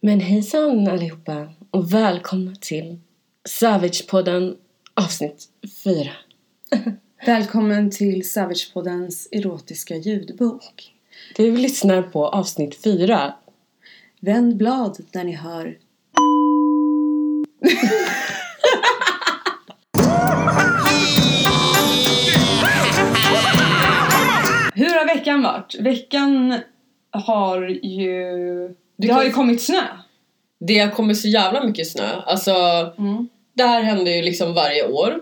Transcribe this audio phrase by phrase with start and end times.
[0.00, 3.00] Men hejsan allihopa och välkomna till
[3.48, 4.56] Savage-podden
[4.94, 5.48] avsnitt
[5.84, 6.10] 4.
[7.26, 10.94] Välkommen till Savage-poddens erotiska ljudbok.
[11.36, 13.34] Du lyssnar på avsnitt 4.
[14.20, 15.64] Vänd blad när ni hör
[24.74, 25.74] Hur har veckan varit?
[25.80, 26.60] Veckan
[27.10, 28.74] har ju...
[28.98, 29.82] Det kan- har ju kommit snö.
[30.60, 32.08] Det har kommit så jävla mycket snö.
[32.26, 32.52] Alltså,
[32.98, 33.28] Mm.
[33.54, 35.20] det här händer ju liksom varje år.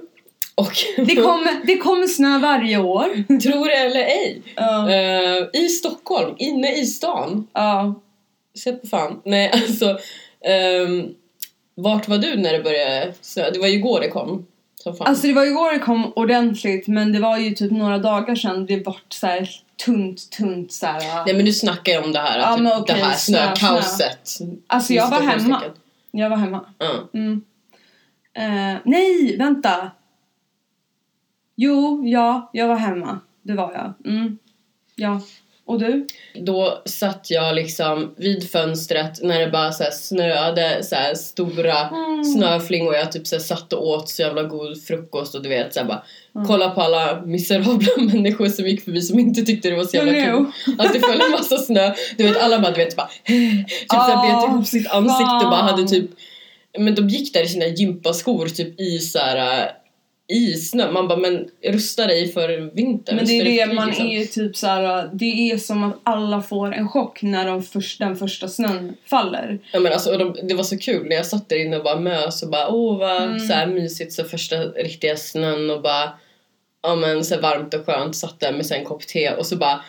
[0.55, 3.39] Och Det, kommer, det kommer snö varje år.
[3.41, 4.91] tror det eller ej, Ja.
[4.91, 7.47] eh, i Stockholm, inne i stan.
[7.53, 7.95] ja.
[8.59, 9.21] Se på fan.
[9.25, 9.99] Nej, alltså.
[10.45, 11.15] ehm,
[11.75, 13.51] vart var du när det började snö?
[13.51, 14.47] Det var ju igår det kom.
[14.99, 18.35] Alltså det var ju igår det kom ordentligt men det var ju typ några dagar
[18.35, 19.51] sedan det vart så här
[19.85, 21.25] tunt, tunt så här.
[21.25, 23.39] Nej men du snackar ju om det här, Ja, typ, men okej, det här snö,
[23.39, 24.39] snökaoset.
[24.67, 25.63] Alltså jag var hemma.
[26.11, 26.67] Jag var hemma.
[27.15, 27.45] Mm.
[28.33, 29.91] Eh, nej, vänta.
[31.57, 33.21] Jo, ja, jag var hemma.
[33.43, 34.13] Det var jag.
[34.13, 34.39] Mm.
[34.95, 35.21] Ja.
[35.67, 36.07] Och du?
[36.35, 42.25] Då satt jag liksom vid fönstret när det bara så snöade så stora Mm.
[42.25, 42.95] snöflingor.
[42.95, 46.03] Jag typ så satt och åt så jävla god frukost och du vet så bara
[46.35, 46.47] Mm.
[46.49, 50.13] kolla på alla miserabla människor som gick förbi som inte tyckte det var så jävla
[50.13, 50.47] kul.
[50.79, 51.95] Att det föll en massa snö.
[52.19, 55.51] Du vet alla bara du vet bara typ så här bet ihop sitt ansikte och
[55.51, 56.11] bara hade typ
[56.79, 59.71] men de gick där i sina gympaskor typ i så här
[60.29, 60.91] i snö.
[60.91, 63.17] Man bara men rusta dig för vintern.
[63.17, 64.07] Men det är det, man liksom.
[64.07, 65.11] är typ så här.
[65.13, 69.59] Det är som att alla får en chock när de först, den första snön faller.
[69.73, 72.01] Ja men alltså de, det var så kul när jag satt där inne och bara
[72.01, 73.39] mös och bara åh vad Mm.
[73.39, 76.13] så här mysigt så första riktiga snön och bara
[76.87, 79.57] ja men så här varmt och skönt satt där med en kopp te och så
[79.57, 79.81] bara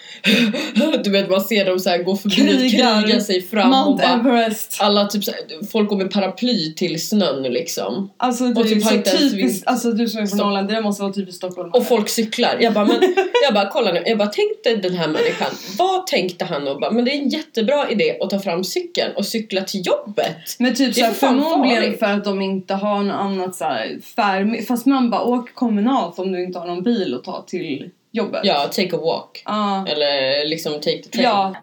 [1.04, 2.98] du vet man ser dem så här gå förbi Krigar.
[2.98, 4.78] och kriga sig fram och Mount bara Everest.
[4.80, 8.84] alla typ så här, folk går med paraply till snön liksom Alltså det Och typ
[8.84, 9.68] så typiskt.
[9.68, 10.38] Alltså du som är från.
[10.38, 11.72] Norrland, det måste vara typiskt Stockholm.
[11.74, 12.58] och folk cyklar.
[12.60, 16.46] Jag bara, men, jag bara kolla nu, jag bara tänkte den här människan, vad tänkte
[16.46, 16.68] han?
[16.68, 19.82] Och bara, men det är en jättebra idé att ta fram cykeln och cykla till
[19.88, 20.36] jobbet.
[20.60, 23.56] Men typ Det är såhär, för fan förmodligen för att de inte har något annat
[23.56, 24.68] såhär färd...
[24.68, 28.42] Fast man bara åk kommunalt om du inte har någon bil att ta till jobbet.
[28.44, 29.42] Ja, take a walk.
[29.46, 29.88] Ja.
[29.88, 31.24] Eller liksom take the train.
[31.24, 31.56] ja.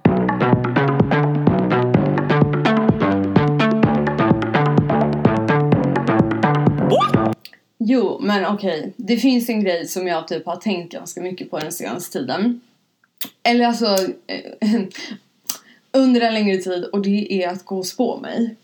[7.79, 8.93] Jo, men okej.
[8.97, 12.61] Det finns en grej som jag typ har tänkt ganska mycket på den senaste tiden.
[13.43, 13.97] Eller alltså
[14.27, 14.41] eh,
[15.93, 18.57] under en längre tid och det är att gå och spå mig.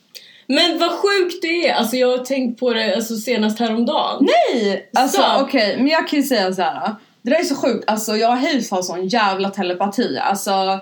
[0.50, 1.74] Men vad sjukt det är!
[1.74, 4.26] Alltså jag har tänkt på det alltså, senast häromdagen.
[4.54, 4.90] Nej!
[4.94, 5.40] Alltså Så.
[5.40, 6.94] okej, men jag kan ju säga så här.
[7.22, 10.18] Det där är så sjukt, alltså jag och Hayes har sån jävla telepati.
[10.18, 10.80] Alltså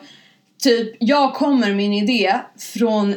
[0.62, 2.34] typ, jag kommer en idé
[2.74, 3.14] från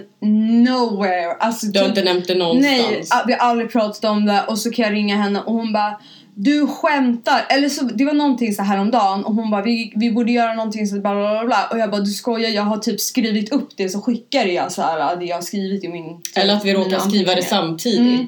[0.63, 1.31] nowhere.
[1.39, 3.09] Alltså, Du har typ, inte nämnt det någonstans.
[3.11, 5.73] Nej, vi har aldrig pratat om det och så kan jag ringa henne och hon
[5.73, 5.99] bara
[6.35, 9.93] du skämtar, eller så, det var någonting så här om dagen och hon bara vi,
[9.95, 12.77] vi borde göra någonting så bla bla bla och jag bara du skojar jag har
[12.77, 16.21] typ skrivit upp det så skickar jag så här det jag har skrivit i min
[16.35, 17.99] Eller att vi råkar skriva det samtidigt.
[17.99, 18.27] Mm.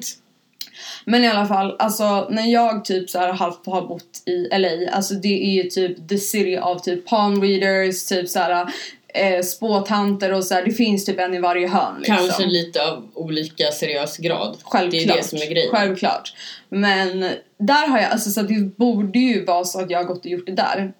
[1.04, 4.92] Men i alla fall, alltså när jag typ så här halvt har bott i LA,
[4.92, 8.66] alltså det är ju typ the city av typ palm readers, typ så här
[9.14, 12.16] eh, spåtanter och så här, det finns typ en i varje hörn liksom.
[12.16, 14.56] Kanske lite av olika seriös grad.
[14.62, 14.90] Självklart.
[14.90, 15.70] Det är det som är grejen.
[15.70, 16.34] Självklart.
[16.68, 17.20] Men
[17.58, 20.30] där har jag, alltså så det borde ju vara så att jag har gått och
[20.30, 20.92] gjort det där.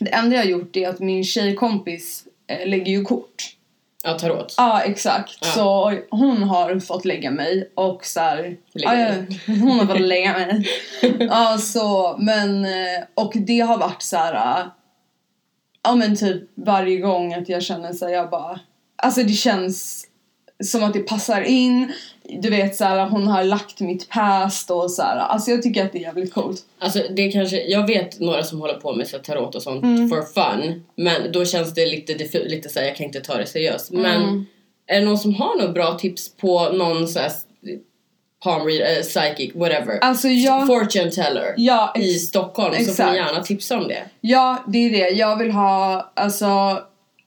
[0.00, 3.56] Det enda jag har gjort är att min tjejkompis eh, lägger ju kort.
[4.04, 4.54] Ja, tarot.
[4.56, 5.38] Ja exakt.
[5.40, 5.46] Ja.
[5.48, 9.14] Så hon har fått lägga mig och så här, ja, ja,
[9.46, 10.66] hon har fått lägga mig.
[11.18, 14.70] ja så men eh, och det har varit så här.
[15.82, 18.60] Ja men typ varje gång att jag känner så här, jag bara
[18.96, 20.06] alltså det känns
[20.64, 21.92] som att det passar in.
[22.42, 25.16] Du vet så här, hon har lagt mitt past och så här.
[25.16, 26.62] Alltså jag tycker att det är jävligt coolt.
[26.78, 30.08] Alltså det kanske, jag vet några som håller på med så tarot och sånt Mm.
[30.08, 30.82] for fun.
[30.96, 33.90] Men då känns det lite, diffu- lite såhär, jag kan inte ta det seriöst.
[33.90, 34.46] Men Mm.
[34.86, 37.32] är det någon som har några bra tips på någon så här
[38.44, 39.98] palm reader, eh, psychic, whatever.
[40.00, 40.66] Alltså jag...
[40.66, 43.10] Fortune teller Ja, i Stockholm så får exakt.
[43.12, 44.02] ni gärna tipsa om det.
[44.20, 45.08] ja, det är det.
[45.08, 46.80] Jag vill ha alltså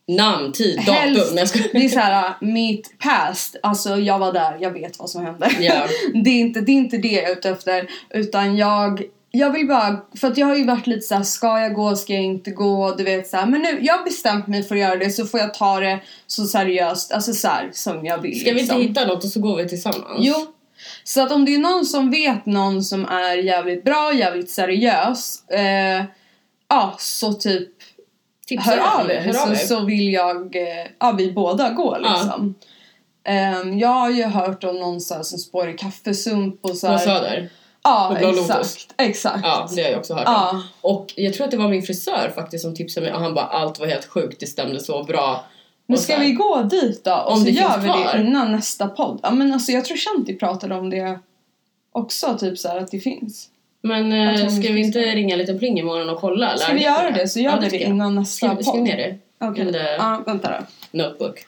[0.07, 0.93] Namn, tid, datum.
[0.93, 1.69] Helst, jag skojar.
[1.73, 5.49] det är såhär, mitt past, alltså jag var där, jag vet vad som hände.
[5.59, 5.73] Ja.
[6.23, 9.67] det, är inte, det är inte det jag är ute efter, utan jag, jag vill
[9.67, 12.51] bara, för att jag har ju varit lite såhär, ska jag gå, ska jag inte
[12.51, 15.25] gå, du vet såhär, men nu, jag har bestämt mig för att göra det så
[15.25, 18.39] får jag ta det så seriöst, alltså såhär som jag vill.
[18.39, 18.81] Ska vi inte liksom.
[18.81, 20.17] hitta något och så går vi tillsammans?
[20.19, 20.35] Jo.
[21.03, 25.49] Så att om det är någon som vet någon som är jävligt bra, jävligt seriös,
[25.49, 26.03] eh,
[26.69, 27.69] ja så typ
[28.47, 32.13] Tipsa hör av er så, så vill jag, eh, ja vi båda går Ja.
[32.13, 32.55] liksom.
[33.25, 36.87] Ehm, jag har ju hört om någon så här, som spår i kaffesump och så
[36.87, 36.99] På här.
[37.05, 37.49] Söder.
[37.83, 38.49] Ja, på Blå Lotus.
[38.49, 38.93] exakt.
[38.97, 39.39] Exakt.
[39.43, 40.33] Ja, det har jag också hört om.
[40.33, 40.63] Ja.
[40.81, 43.45] Och jag tror att det var min frisör faktiskt som tipsade mig och han bara
[43.45, 45.45] allt var helt sjukt, det stämde så bra.
[45.93, 47.13] Men ska vi gå dit då?
[47.15, 48.13] Och Om så det gör vi kvar.
[48.17, 49.19] det innan nästa podd.
[49.23, 51.19] Ja men alltså jag tror Shanti pratade om det
[51.91, 53.49] också, typ så här att det finns.
[53.81, 56.57] Men tror ska vi inte ringa en liten pling imorgon och kolla?
[56.57, 57.89] Ska vi göra det så gör Ja, vi det jag.
[57.89, 58.81] innan nästa Skriv, skriv podd.
[58.83, 59.17] ner det.
[59.47, 59.71] Okej.
[59.73, 60.65] The Ja, vänta då.
[61.03, 61.45] notebook.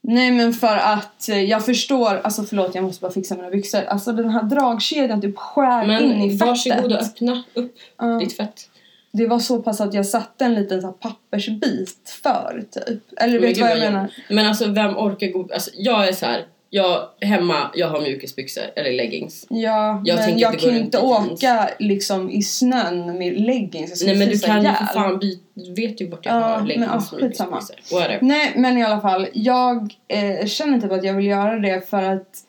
[0.00, 3.82] Nej men för att eh, jag förstår, alltså förlåt jag måste bara fixa mina byxor.
[3.84, 6.48] Alltså den här dragkedjan typ skär in i Men fettet.
[6.48, 8.06] varsågod och öppna upp Ja.
[8.06, 8.68] ditt fett.
[9.12, 13.02] Det var så pass att jag satte en liten så här, pappersbit för typ.
[13.20, 14.10] Eller Men vet du vad jag menar?
[14.28, 15.48] Men alltså vem orkar gå...
[15.54, 16.44] Alltså, jag är så här.
[16.70, 19.46] Jag, hemma, jag har mjukisbyxor eller leggings.
[19.48, 24.02] Ja, Jag men jag kan inte åka liksom i snön med leggings.
[24.04, 25.42] Nej men du kan ju för fan byta...
[25.54, 27.50] Du vet ju vart jag Ja, har men, leggings och skitsamma.
[27.50, 28.18] mjukisbyxor.
[28.20, 32.02] Nej men i alla fall, jag eh, känner typ att jag vill göra det för
[32.02, 32.44] att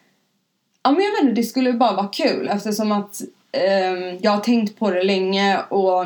[0.83, 3.21] Ja men jag vet inte, det skulle bara vara kul eftersom att
[3.51, 6.05] ehm, jag har tänkt på det länge och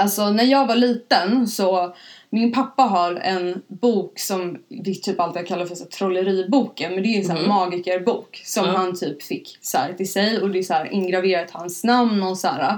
[0.00, 1.94] Alltså när jag var liten så
[2.30, 7.02] min pappa har en bok som vi typ alltid kallar för så här, trolleriboken men
[7.02, 7.48] det är en sån Mhm.
[7.48, 8.72] magikerbok som Ja.
[8.72, 12.22] han typ fick så här, till sig och det är så här ingraverat hans namn
[12.22, 12.76] och så här.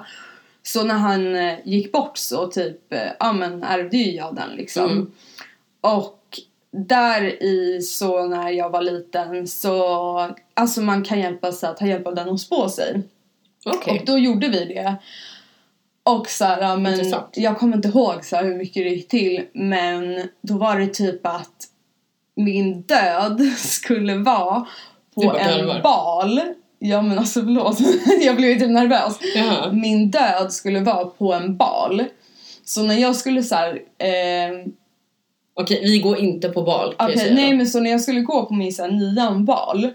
[0.63, 4.51] Så när han eh, gick bort så typ, eh, ja men ärvde ju jag den
[4.57, 4.91] liksom.
[4.91, 5.11] Mm.
[5.81, 6.19] Och
[6.71, 11.87] där i så när jag var liten så, alltså man kan hjälpa sig att ta
[11.87, 13.03] hjälp av den och spå sig.
[13.65, 13.99] Okej.
[14.01, 14.95] Och då gjorde vi det.
[16.05, 17.29] Och så här, men Intressant.
[17.33, 20.87] jag kommer inte ihåg så här, hur mycket det gick till men då var det
[20.87, 21.69] typ att
[22.37, 24.67] min död skulle vara
[25.15, 25.75] på bara garvar.
[25.75, 26.41] en bal.
[26.79, 27.79] Ja men alltså förlåt,
[28.21, 29.19] jag blev ju typ nervös.
[29.35, 29.73] Jaha.
[29.73, 32.05] Min död skulle vara på en bal.
[32.65, 34.67] Så när jag skulle så här, eh,
[35.55, 37.57] Okej, vi går inte på bal kan Okej, jag säga nej då.
[37.57, 39.91] men så när jag skulle gå på min så här, nian bal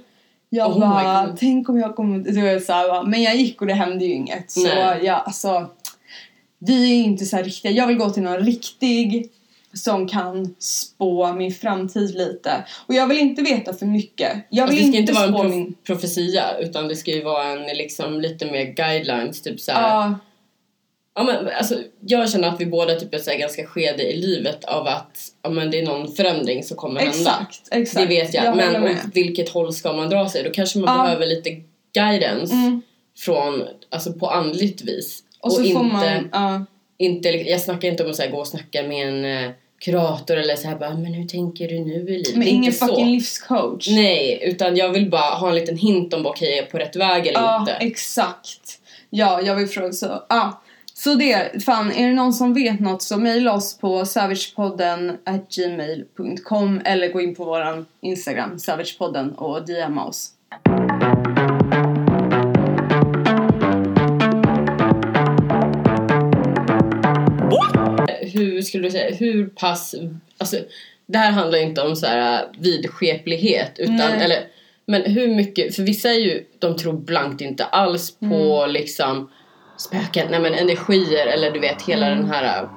[0.49, 1.37] jag Oh my bara, God.
[1.39, 2.19] tänk om jag kommer...
[2.19, 4.51] Du vet, så här, va, men jag gick och det hände ju inget.
[4.51, 4.99] Så Nej.
[5.03, 5.65] ja, alltså...
[6.59, 7.71] Vi är inte så riktiga.
[7.71, 9.29] Jag vill gå till någon riktig
[9.73, 12.63] som kan spå min framtid lite.
[12.87, 14.31] Och jag vill inte veta för mycket.
[14.49, 15.73] Jag Alltså, vill det ska inte vara en prof- min...
[15.73, 19.81] profetia utan det ska ju vara en liksom lite mer guidelines typ så här.
[19.89, 20.15] Ja,
[21.19, 24.17] Ja, men, alltså, jag känner att vi båda typ är så här, ganska skede i
[24.21, 27.15] livet av att ja, men, det är någon förändring som kommer hända.
[27.17, 28.01] exakt, exakt.
[28.01, 28.45] Det vet jag.
[28.45, 30.43] jag men åt vilket håll ska man dra sig?
[30.43, 31.03] Då kanske man Ja.
[31.03, 31.49] behöver lite
[31.93, 32.81] guidance Mm.
[33.17, 35.23] från, alltså på andligt vis.
[35.39, 36.29] Och så inte, får man...
[36.31, 36.65] Ja.
[36.97, 40.37] inte, jag snackar inte om att så här, gå och snacka med en eh, kurator
[40.37, 42.35] eller så här bara, men hur tänker du nu i livet?
[42.35, 42.87] men ingen inte så.
[42.87, 43.89] fucking livscoach.
[43.89, 46.95] Nej, utan jag vill bara ha en liten hint om okej, jag är på rätt
[46.95, 47.73] väg eller Ja, inte.
[47.73, 48.79] exakt.
[49.09, 50.23] Ja, jag vill fråga så.
[50.29, 50.61] Ja.
[50.93, 55.17] Så det, fan, är det någon som vet något så mejla oss på savagepodden
[55.55, 60.31] gmail.com eller gå in på våran Instagram, savagepodden och DMa oss.
[68.37, 69.95] Hur skulle du säga, hur pass,
[70.37, 70.57] alltså
[71.05, 74.23] det här handlar inte om så här äh, vidskeplighet utan, Nej.
[74.23, 74.37] eller
[74.85, 78.71] men hur mycket, för vissa är ju, de tror blankt inte alls på Mm.
[78.71, 79.29] liksom
[79.77, 82.17] spöken, nej men energier eller du vet hela Mm.
[82.19, 82.69] den här äh,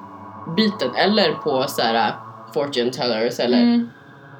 [0.56, 2.14] biten eller på så här äh,
[2.54, 3.88] fortune tellers eller Mm.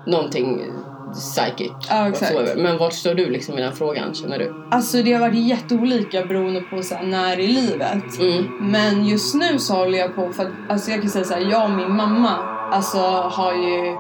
[0.07, 0.73] någonting
[1.15, 2.57] psychic Ja, exakt.
[2.57, 4.55] Men vart står du liksom i den frågan känner du?
[4.71, 8.19] Alltså det har varit jätteolika beroende på så här, när i livet.
[8.21, 8.45] Mm.
[8.61, 11.41] Men just nu så håller jag på för att, alltså jag kan säga så här,
[11.51, 12.37] jag och min mamma
[12.73, 12.99] alltså
[13.31, 13.97] har ju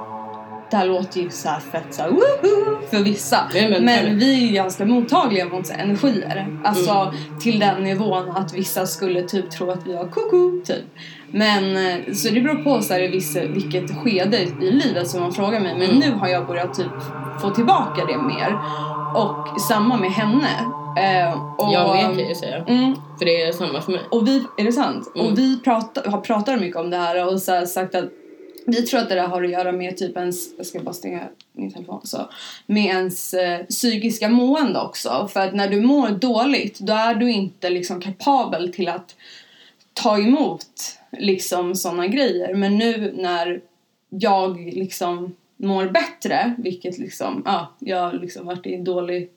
[0.71, 3.39] det här låter ju så här fett så här, woho för vissa.
[3.55, 6.61] Nej, men- men, vi är ganska mottagliga mot så energier.
[6.65, 10.85] Alltså till den nivån att vissa skulle typ tro att vi har koko typ.
[11.33, 15.21] Men eh, så det beror på så här, i vissa, vilket skede i livet som
[15.21, 15.75] man frågar mig.
[15.79, 15.99] Men Mm.
[15.99, 16.93] nu har jag börjat typ
[17.41, 18.59] få tillbaka det mer.
[19.15, 20.49] Och samma med henne.
[20.99, 22.65] Eh, och, Jag med kan jag säga.
[22.69, 24.01] Mm, För det är samma för mig.
[24.11, 25.13] och vi, är det sant?
[25.15, 25.27] Mm.
[25.27, 28.05] Och vi pratar, har pratat mycket om det här och så här sagt att
[28.67, 31.21] vi tror att det där har att göra med typ ens, jag ska bara stänga
[31.53, 32.19] min telefon så,
[32.67, 35.29] med ens eh, psykiska mående också.
[35.33, 39.15] För att när du mår dåligt då är du inte liksom kapabel till att
[39.95, 40.67] ta emot
[41.19, 42.55] liksom sådana grejer.
[42.55, 43.61] Men nu när
[44.09, 49.31] jag liksom mår bättre, vilket liksom, ja, jag har liksom varit i dålig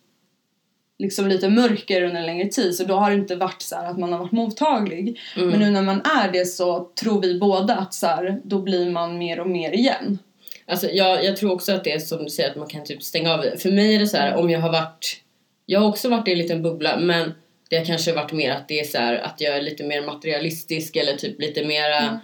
[1.00, 3.86] liksom lite mörker under en längre tid så då har det inte varit så här
[3.86, 5.20] att man har varit mottaglig.
[5.36, 5.50] Mm.
[5.50, 8.92] Men nu när man är det så tror vi båda att så här, då blir
[8.92, 10.20] man mer och mer igen.
[10.66, 13.04] Alltså jag, jag tror också att det är som du säger att man kan typ
[13.04, 13.46] stänga av.
[13.58, 15.22] För mig är det så här om jag har varit
[15.66, 17.34] Jag har också varit i en liten bubbla men
[17.74, 20.02] det har kanske varit mer att det är så här att jag är lite mer
[20.02, 22.18] materialistisk eller typ lite mera Mm.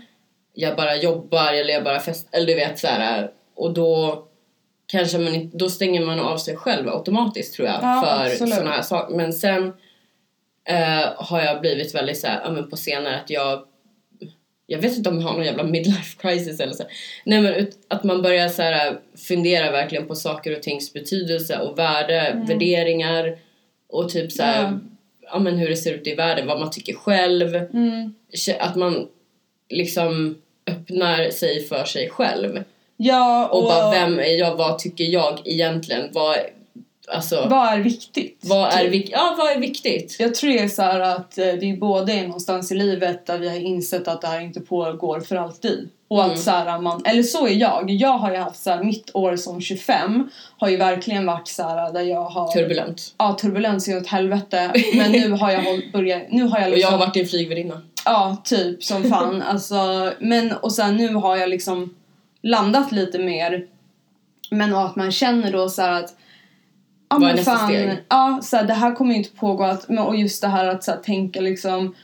[0.53, 4.23] Jag bara jobbar eller jag bara fest eller du vet så här och då
[4.87, 8.71] kanske man inte, då stänger man av sig själv automatiskt tror jag Ja, för sådana
[8.71, 9.15] här saker.
[9.15, 9.73] Men sen
[10.65, 13.65] eh, har jag blivit väldigt såhär, ja men på senare att jag
[14.65, 16.83] jag vet inte om jag har någon jävla midlife crisis eller så.
[17.23, 21.59] Nej men ut, att man börjar så här, fundera verkligen på saker och tings betydelse
[21.59, 23.37] och värde, värderingar
[23.89, 24.79] och typ så här, Ja.
[25.31, 25.39] Ja.
[25.39, 27.55] men hur det ser ut i världen, vad man tycker själv.
[27.55, 28.13] Mm.
[28.59, 29.07] Att man
[29.69, 32.63] liksom öppnar sig för sig själv.
[32.97, 34.55] Ja, Och, och, bara, vem är jag?
[34.55, 36.09] Vad tycker jag egentligen?
[36.13, 36.35] Vad,
[37.07, 38.39] alltså, vad, vad är viktigt?
[38.71, 38.91] är, typ.
[38.91, 40.15] vik- ja, vad är viktigt?
[40.19, 43.37] Jag tror det är så här att eh, det är både någonstans i livet där
[43.37, 45.89] vi har insett att det här inte pågår för alltid.
[46.11, 46.31] Och Mm.
[46.31, 47.89] att så här, man, eller så är jag.
[47.89, 51.63] Jag har ju haft så här, mitt år som 25 har ju verkligen varit så
[51.63, 53.01] här där jag har Turbulent.
[53.17, 54.73] Ja, turbulens är åt helvete.
[54.95, 57.27] Men nu har jag håll, börjat, nu har jag Och jag liksom har varit din
[57.27, 57.81] flygvärdinna.
[58.05, 59.41] Ja, typ som fan.
[59.47, 61.95] alltså, men och sen nu har jag liksom
[62.41, 63.65] landat lite mer.
[64.51, 66.15] Men och att man känner då så här att
[67.09, 67.97] Ja Vad är nästa fan, steg?
[68.09, 70.91] ja så det här kommer ju inte pågå att, och just det här att så
[70.91, 71.95] tänka liksom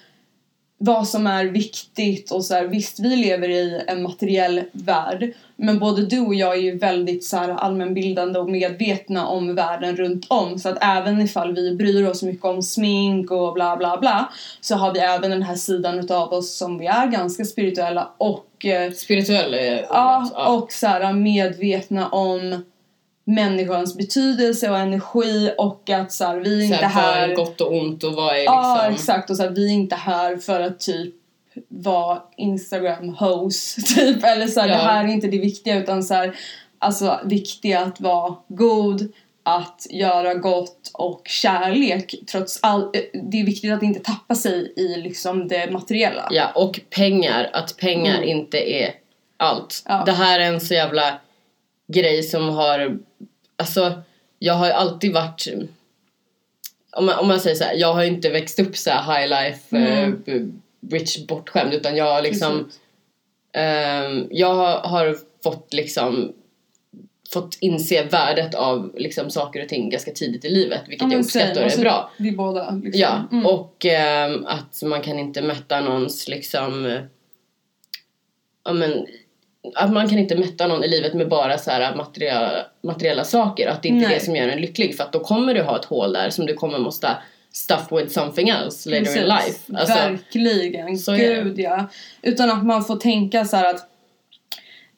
[0.85, 5.79] vad som är viktigt och så här, visst vi lever i en materiell värld men
[5.79, 10.25] både du och jag är ju väldigt så här, allmänbildande och medvetna om världen runt
[10.29, 14.29] om så att även ifall vi bryr oss mycket om smink och bla bla bla
[14.61, 18.65] så har vi även den här sidan utav oss som vi är ganska spirituella och
[18.65, 19.85] eh, Spirituell är ordet.
[19.89, 20.47] Ja, Ja.
[20.47, 22.63] och så här, medvetna om
[23.27, 27.61] människans betydelse och energi och att så här, vi är Så inte här, vad gott
[27.61, 28.93] och ont och vad är Ja, liksom...
[28.93, 29.29] exakt.
[29.29, 31.15] Och så här, vi är inte här för att typ
[31.67, 34.23] vara Instagram-host, typ.
[34.23, 34.73] Eller så här, Ja.
[34.75, 36.35] det här är inte det viktiga utan så här,
[36.79, 39.11] alltså viktiga att vara god,
[39.43, 42.93] att göra gott och kärlek trots allt.
[43.31, 46.27] Det är viktigt att inte tappa sig i liksom det materiella.
[46.31, 47.49] Ja, och pengar.
[47.53, 48.29] Att pengar Mm.
[48.29, 48.91] inte är
[49.37, 49.83] allt.
[49.87, 50.03] Ja.
[50.05, 51.19] Det här är en så jävla
[51.87, 52.99] grej som har...
[53.57, 54.01] Alltså,
[54.39, 55.47] jag har ju alltid varit...
[56.91, 59.29] Om man, om man säger så här, jag har inte växt upp så här high
[59.29, 60.23] life, Mm.
[60.25, 60.41] eh,
[60.91, 61.73] rich, bortskämd.
[61.73, 62.69] Utan jag har liksom...
[63.53, 64.55] Ehm, jag
[64.87, 66.33] har, fått liksom
[67.33, 70.81] fått inse värdet av liksom, saker och ting ganska tidigt i livet.
[70.87, 72.11] Vilket Ja, jag uppskattar och är Alltså, bra.
[72.17, 72.71] Vi båda.
[72.83, 73.01] Liksom.
[73.01, 73.45] Ja, Mm.
[73.45, 76.85] och ehm, att man kan inte mätta någons liksom...
[76.85, 77.01] eh,
[78.65, 79.05] Ja men...
[79.75, 83.67] Att man kan inte mätta någon i livet med bara så här materiella, materiella saker.
[83.67, 84.97] Att det inte är det som gör en lycklig.
[84.97, 87.17] För att då kommer du ha ett hål där som du kommer måste
[87.51, 89.21] stuff with something else later in Precis.
[89.21, 89.79] life.
[89.79, 90.97] Alltså, Verkligen.
[90.97, 91.13] så.
[91.13, 91.85] Gud ja.
[92.21, 93.89] Utan att man får tänka så här att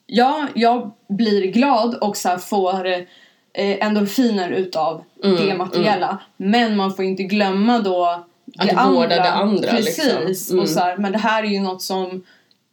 [0.06, 3.06] ja, jag blir glad och så får eh,
[3.54, 6.18] endorfiner utav Mm, det materiella.
[6.38, 9.98] Men man får inte glömma då det Att vårda det andra, Precis.
[10.26, 10.54] liksom.
[10.54, 10.64] Mm.
[10.64, 12.24] Och så här, men det här är ju något som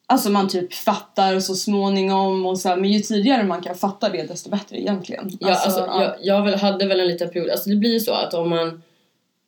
[0.06, 4.08] Alltså man typ fattar så småningom och så här, men ju tidigare man kan fatta
[4.08, 5.36] det desto bättre egentligen.
[5.40, 6.02] Ja, alltså, ja.
[6.02, 8.50] jag, jag väl, hade väl en liten period, alltså det blir ju så att om
[8.50, 8.82] man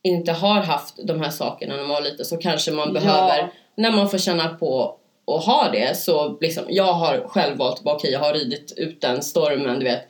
[0.02, 2.92] inte har haft de här sakerna när man var liten så kanske man Ja.
[3.00, 7.80] behöver, när man får känna på och ha det så liksom, jag har själv valt,
[7.84, 10.02] okej jag har ridit ut den stormen, du vet.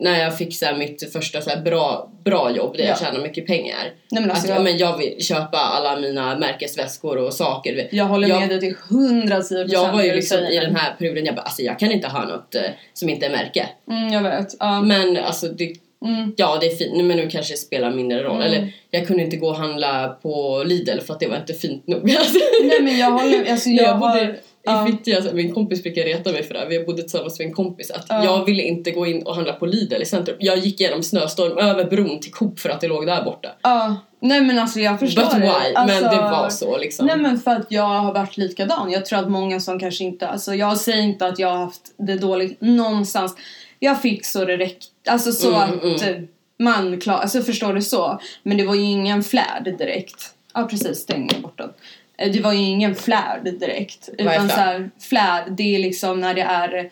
[0.00, 2.96] När jag fick så här, mitt första så här, bra, bra jobb där jag Ja.
[3.06, 3.92] tjänar mycket pengar.
[4.10, 7.88] Nej, men alltså, att, ja, jag, men jag vill köpa alla mina märkesväskor och saker.
[7.90, 10.94] jag håller jag- med dig till hundra tio Jag var ju liksom i den här
[10.98, 12.62] perioden, jag bara, alltså jag kan inte ha något eh,
[12.94, 13.68] som inte är märke.
[13.90, 14.54] Mm, jag vet.
[14.58, 14.80] Ja.
[14.82, 15.72] Men alltså det,
[16.04, 16.32] Mm.
[16.36, 18.36] ja det är fint men nu kanske det spelar mindre roll.
[18.42, 18.46] Mm.
[18.46, 21.86] Eller jag kunde inte gå och handla på Lidl för att det var inte fint
[21.86, 22.04] nog.
[22.64, 24.86] Nej men jag håller alltså jag, jag bodde har, i ja.
[24.86, 26.66] Fittja, alltså, min kompis brukar reta mig för det här.
[26.66, 27.90] Vi bodde tillsammans med en kompis.
[27.90, 28.24] Att Ja.
[28.24, 30.36] Jag ville inte gå in och handla på Lidl i centrum.
[30.40, 33.48] Jag gick genom snöstorm över bron till Coop för att det låg där borta.
[33.62, 35.38] Ja, nej men alltså jag förstår But det.
[35.38, 35.74] why?
[35.74, 37.06] Alltså, Men det var så liksom.
[37.06, 38.90] Nej men för att jag har varit likadan.
[38.90, 41.82] Jag tror att många som kanske inte, alltså jag säger inte att jag har haft
[41.98, 43.36] det dåligt någonstans.
[43.78, 46.14] Jag fick så det räckte, alltså så Mm, att eh,
[46.58, 48.20] man klar, alltså förstår du så.
[48.42, 50.34] Men det var ju ingen flärd direkt.
[50.54, 51.70] Ja precis, stäng bort den.
[52.18, 54.08] Eh, Det var ju ingen flärd direkt.
[54.18, 54.50] Utan flärd?
[54.50, 56.90] så här, flärd det är liksom när det är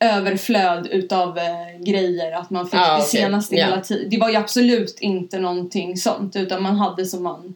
[0.00, 1.44] överflöd utav eh,
[1.84, 3.64] grejer att man fick Ah, det senaste Ja.
[3.64, 4.10] hela tiden.
[4.10, 7.54] Det var ju absolut inte någonting sånt utan man hade som man,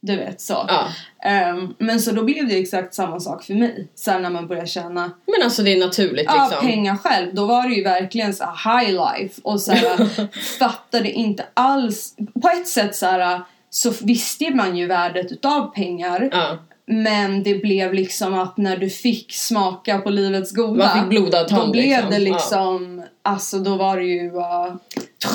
[0.00, 0.64] du vet så.
[0.68, 0.88] Ja.
[1.30, 3.88] Ehm, men så då blev det exakt samma sak för mig.
[3.94, 6.66] Sen när man började tjäna Men alltså det är naturligt ja, liksom.
[6.68, 10.28] pengar själv, då var det ju verkligen så high life och så här,
[10.58, 12.14] fattade inte alls.
[12.42, 13.40] På ett sätt så här,
[13.70, 16.58] så visste man ju värdet utav pengar Ja.
[16.86, 21.48] men det blev liksom att när du fick smaka på livets goda Man fick blodad
[21.48, 22.10] tand då blev liksom.
[22.10, 22.34] det Ja.
[22.34, 24.74] liksom, alltså då var det ju uh,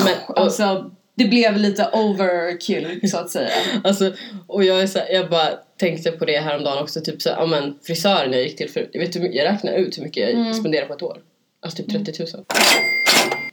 [0.05, 3.49] Men, och, alltså det blev lite overkill så att säga.
[3.83, 4.13] Alltså,
[4.47, 5.49] och jag, är så här, jag bara
[5.79, 8.89] tänkte på det häromdagen också, typ så här, ja men frisören jag gick till förut,
[8.93, 10.53] jag, vet, jag räknade ut hur mycket jag Mm.
[10.53, 11.17] spenderade på ett år.
[11.65, 12.45] Alltså typ 30 000.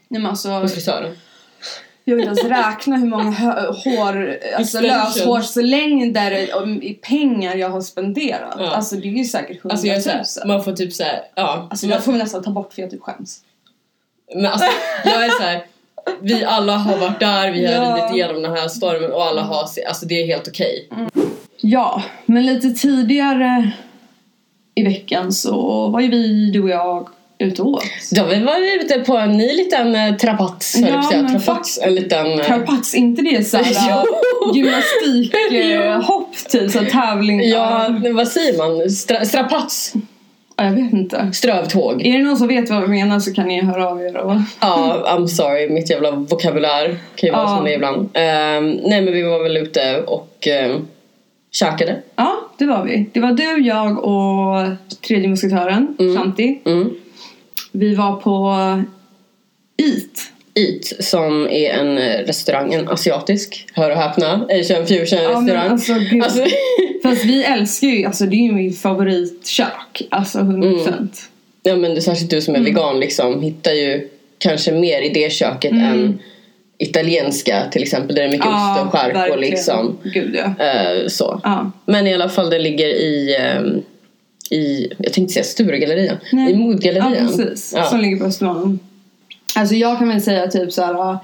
[0.09, 1.17] Nej men alltså, Hos frisören.
[2.11, 3.31] Jag vill ens räkna hur många
[3.85, 6.31] hår, alltså löshårslängder
[6.85, 8.55] i pengar jag har spenderat.
[8.59, 8.71] Ja.
[8.71, 10.25] Alltså det är ju säkert Alltså hundratusen.
[10.25, 11.69] såhär, man får typ såhär, ja.
[11.71, 13.41] Alltså man, jag får nästan ta bort för jag typ skäms.
[14.35, 14.67] men alltså,
[15.05, 15.65] jag är såhär,
[16.21, 17.97] vi alla har varit där, vi har Ja.
[17.97, 20.89] ridit igenom den här stormen och alla har, alltså det är helt okej.
[21.61, 23.71] Ja, men lite tidigare
[24.75, 27.09] i veckan så var ju vi, du och jag,
[27.41, 27.85] ute och åt.
[28.11, 31.23] Då vi var ute på en ny liten eh, trapats, jag säga.
[31.23, 32.41] men Trapats, en liten...
[32.41, 34.05] eh, Karpats, inte det såhär
[34.55, 37.49] gymnastikhopp typ, så tävling?
[37.49, 38.91] Ja, vad säger man?
[38.91, 39.93] Stra, strapats?
[40.57, 41.31] Ja, jag vet inte.
[41.33, 42.07] Strövtåg?
[42.07, 44.17] Är det någon som vet vad vi menar så kan ni höra av er.
[44.17, 44.33] Och...
[44.61, 47.57] Ja, I'm sorry, mitt jävla vokabulär kan ju vara Ja.
[47.57, 48.09] som det ibland.
[48.15, 50.89] Ehm, nej men vi var väl ute och um,
[51.53, 51.97] käkade.
[52.17, 53.11] Ja, det var vi.
[53.13, 54.67] Det var du, jag och
[55.09, 56.61] tredje musketören, Shanti.
[56.65, 56.91] Mm.
[57.73, 58.51] Vi var på
[59.83, 60.33] Eat.
[60.55, 65.69] Eat som är en eh, restaurang, en asiatisk, hör och häpna, Asian fusion Ja, restaurang.
[65.71, 66.23] alltså, gud.
[66.25, 66.45] Alltså,
[67.03, 70.03] Fast vi älskar ju, alltså det är ju min favoritkök.
[70.11, 70.89] Alltså 100%.
[70.89, 71.09] Mm.
[71.63, 72.75] ja men det är särskilt du som är Mm.
[72.75, 74.09] vegan liksom hittar ju
[74.39, 76.19] kanske mer i det köket än
[76.79, 80.65] italienska till exempel där det är mycket ost och skärk och liksom Gud ja.
[80.67, 81.41] eh, så.
[81.45, 81.71] ja.
[81.87, 83.83] Men i alla fall den ligger i, ehm,
[84.51, 86.53] i jag tänkte säga Sturegallerian, Nej.
[86.53, 87.15] i Modgallerian.
[87.15, 87.73] Ja, precis.
[87.77, 87.85] Ja.
[87.85, 88.79] Som ligger på Östermalm.
[89.55, 91.19] Alltså jag kan väl säga typ så här.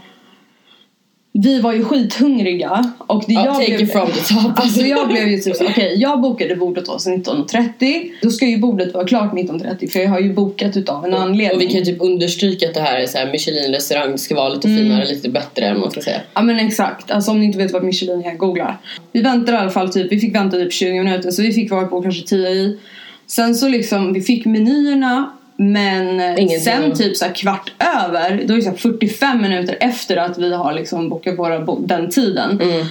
[1.43, 4.53] Vi var ju skithungriga och det Ja, jag take blev, it from the top.
[4.57, 8.59] Alltså jag blev ju typ så okej jag bokade bordet hos 19.30 Då ska ju
[8.59, 11.79] bordet vara klart 19.30 för jag har ju bokat utav en anledning Och vi kan
[11.79, 15.29] ju typ understryka att det här är så här Michelin-restaurang ska vara lite finare, lite
[15.29, 16.21] bättre än man ska säga.
[16.35, 18.77] Ja men exakt, alltså om ni inte vet vad Michelin är, googla.
[19.13, 21.71] Vi väntade i alla fall typ, vi fick vänta typ 20 minuter så vi fick
[21.71, 22.79] vara på kanske 10 i.
[23.27, 26.61] Sen så liksom, vi fick menyerna men Ingenting.
[26.61, 27.73] sen typ så kvart
[28.07, 31.61] över, då är det så här 45 minuter efter att vi har liksom bokat våra
[31.61, 32.61] bo- den tiden.
[32.61, 32.87] Mm.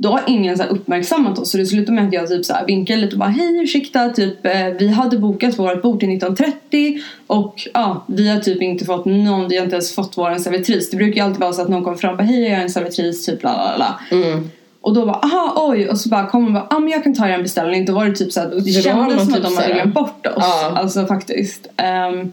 [0.00, 2.66] Då har ingen så uppmärksammat oss så det slutade med att jag typ så här
[2.66, 6.98] vinkade lite och bara hej ursäkta typ eh, vi hade bokat vårt bord till 19.30
[7.26, 10.90] och ja vi har typ inte fått någon, vi har inte ens fått vår servitris.
[10.90, 12.62] Det brukar ju alltid vara så att någon kommer fram och bara hej jag är
[12.62, 14.16] en servitris typ la la la.
[14.16, 14.50] Mm.
[14.88, 17.14] Och då bara aha oj och så bara kommer man bara ah men jag kan
[17.14, 17.84] ta er en beställning.
[17.84, 19.94] Då var det typ så här, det kändes som typ att de så hade glömt
[19.94, 20.34] bort oss.
[20.36, 20.72] Ja.
[20.76, 21.68] Alltså faktiskt.
[21.76, 22.32] Ehm,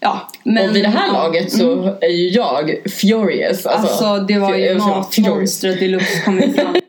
[0.00, 0.68] ja men.
[0.68, 1.12] och vid det här ja.
[1.12, 3.66] laget så är ju jag furious.
[3.66, 6.76] Alltså, Alltså det var ju matmonstret deluxe kom fram.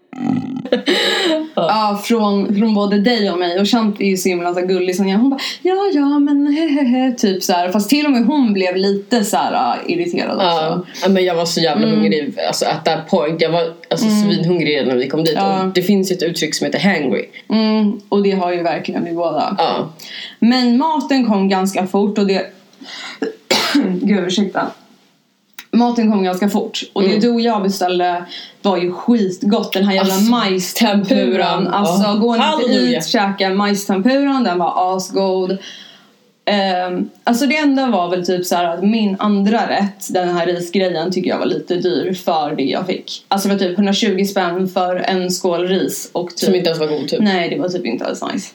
[1.68, 3.60] ja, från, från både dig och mig.
[3.60, 5.18] Och Shanti är ju så himla så gullig som jag.
[5.18, 7.12] Hon bara ja, ja, men hehehe.
[7.12, 7.72] Typ så här.
[7.72, 10.86] Fast till och med hon blev lite så här äh, irriterad också.
[11.04, 12.00] ja, men jag var så jävla Mm.
[12.00, 13.42] hungrig alltså at that point.
[13.42, 15.34] Jag var alltså, svinhungrig redan när vi kom dit.
[15.36, 15.64] Ja.
[15.64, 17.26] Och det finns ju ett uttryck som heter hangry.
[17.50, 19.56] Mm, och det har ju verkligen vi båda.
[19.58, 19.90] Ja.
[20.40, 22.46] Men maten kom ganska fort och det...
[24.02, 24.68] Gud, ursäkta.
[25.72, 26.82] Maten kom ganska fort.
[26.94, 27.16] Och Mm.
[27.20, 28.26] det du och jag beställde
[28.62, 29.74] var ju skitgott.
[29.74, 31.06] Den här jävla Alltså, majstempuran.
[31.06, 31.68] tempuran.
[31.68, 32.14] Alltså, Ja.
[32.14, 34.44] gå inte hit, käka majstempuran.
[34.44, 35.58] Den var asgod.
[36.88, 40.46] Um, alltså det enda var väl typ så här att min andra rätt, den här
[40.46, 43.26] risgrejen, tycker jag var lite dyr för det jag fick.
[43.28, 46.80] Alltså det var typ 120 spänn för en skål ris och typ Som inte ens
[46.80, 47.20] var god typ.
[47.22, 48.54] Nej, det var typ inte alls nice.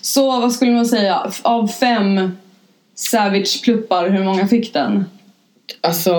[0.00, 1.30] Så vad skulle man säga?
[1.42, 2.36] Av fem
[2.96, 5.04] Savage-pluppar, hur många fick den?
[5.80, 6.10] Alltså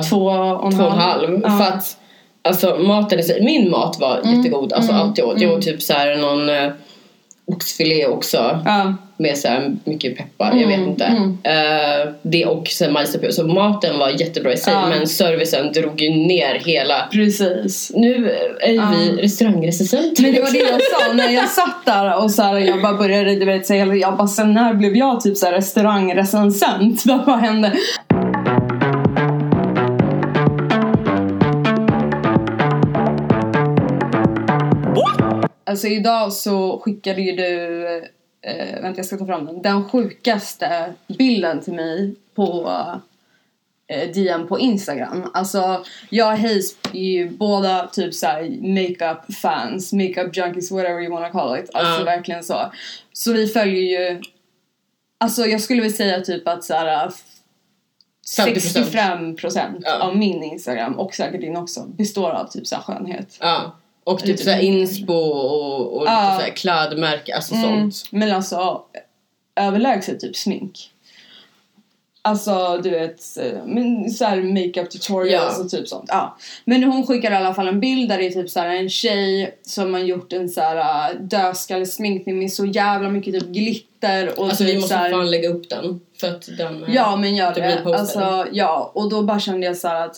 [0.00, 1.28] Typ två och en två och en halv.
[1.28, 1.40] halv.
[1.44, 1.50] Ja.
[1.58, 1.96] För att
[2.42, 4.72] alltså, maten i sig, min mat var jättegod.
[4.72, 5.40] Alltså allt jag åt.
[5.40, 6.70] Jag åt typ så här någon eh,
[7.46, 8.58] oxfilé också.
[8.64, 8.94] Ja.
[9.16, 11.04] Med så här mycket peppar, jag vet Mm, inte.
[11.04, 11.38] mm.
[11.44, 13.30] Eh, det och sen majsapur.
[13.30, 14.86] Så maten var jättebra i sig Ja.
[14.88, 17.92] men servicen drog ju ner hela Precis.
[17.94, 18.92] Nu är ju Ja.
[18.96, 20.22] vi restaurangrecensenter.
[20.22, 22.94] Men det var det jag sa när jag satt där och så här, jag bara
[22.94, 27.02] började du vet, säga, jag bara sen när blev jag typ så här restaurangrecensent?
[27.26, 27.72] Vad hände?
[35.70, 37.86] Alltså idag så skickade ju du,
[38.42, 42.70] eh, vänta jag ska ta fram den, den sjukaste bilden till mig på
[43.88, 45.30] eh, DM på Instagram.
[45.34, 51.10] Alltså jag och Hayes är ju båda typ såhär makeup fans, makeup junkies, whatever you
[51.12, 51.70] wanna call it.
[51.74, 52.04] Alltså Ja.
[52.04, 52.72] verkligen så.
[53.12, 54.22] Så vi följer ju,
[55.18, 57.10] alltså jag skulle väl säga typ att såhär
[58.36, 58.60] 50%.
[59.36, 59.98] 65% Ja.
[60.02, 63.36] av min Instagram och säkert din också består av typ såhär skönhet.
[63.40, 63.76] Ja.
[64.12, 66.30] Och typ såhär inspo och, och Ja.
[66.32, 68.12] lite såhär klädmärke, alltså Mm, sånt.
[68.12, 68.82] men alltså
[69.56, 70.90] överlägset typ smink.
[72.22, 73.20] Alltså du vet,
[73.66, 75.64] men så här makeup tutorials Ja.
[75.64, 76.04] och typ sånt.
[76.08, 76.36] Ja.
[76.64, 78.88] Men hon skickade i alla fall en bild där det är typ så här en
[78.90, 84.38] tjej som har gjort en så här uh, dödskallesminkning med så jävla mycket typ glitter
[84.38, 86.00] och Alltså typ vi måste här, fan lägga upp den.
[86.20, 86.84] För att den...
[86.84, 87.84] eh, Ja men gör det.
[87.98, 90.16] Alltså ja, och då bara kände jag så att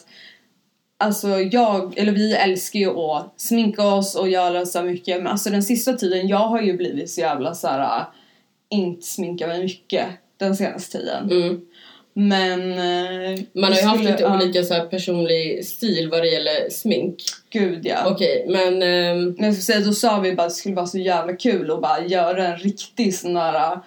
[1.03, 5.51] Alltså jag, eller vi älskar ju att sminka oss och göra så mycket men alltså
[5.51, 8.07] den sista tiden jag har ju blivit så jävla så här äh,
[8.71, 11.31] inte sminka mig mycket den senaste tiden.
[11.31, 11.61] Mm.
[12.15, 12.73] Men...
[12.73, 16.29] eh, Man har ju haft skulle- lite ja, olika så här personlig stil vad det
[16.29, 17.15] gäller smink.
[17.51, 17.97] Gud ja.
[18.11, 18.83] Okej, men...
[18.83, 21.33] ehm, Men jag ska säga, då sa vi bara att det skulle vara så jävla
[21.37, 23.79] kul att bara göra en riktig sån där uh,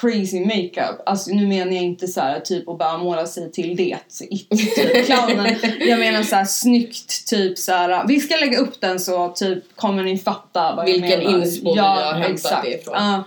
[0.00, 1.02] crazy makeup.
[1.06, 4.50] Alltså nu menar jag inte så här typ att bara måla sig till det, typ
[5.06, 5.56] clownen.
[5.80, 8.04] Jag menar så här snyggt typ så här.
[8.08, 11.38] Vi ska lägga upp den så typ kommer ni fatta vad Vilken jag menar.
[11.38, 12.94] inspo vi har hämtat det ifrån.
[12.96, 13.24] Ja.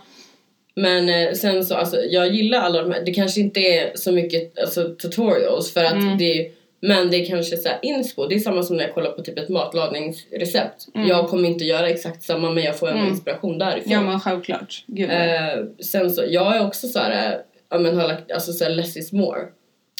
[0.75, 3.03] Men eh, sen så, alltså jag gillar alla de här.
[3.05, 6.17] Det kanske inte är så mycket alltså, tutorials för att Mm.
[6.17, 6.51] det är
[6.87, 8.27] men det är kanske så här inspo.
[8.27, 10.87] Det är samma som när jag kollar på typ ett matlagningsrecept.
[10.95, 11.07] Mm.
[11.07, 13.09] Jag kommer inte göra exakt samma men jag får en Mm.
[13.09, 13.91] inspiration därifrån.
[13.91, 14.83] ja men självklart.
[14.87, 15.09] Gud.
[15.11, 17.37] Eh, sen så, jag är också så här, eh,
[17.69, 19.39] ja men har lagt, alltså så här, less is more.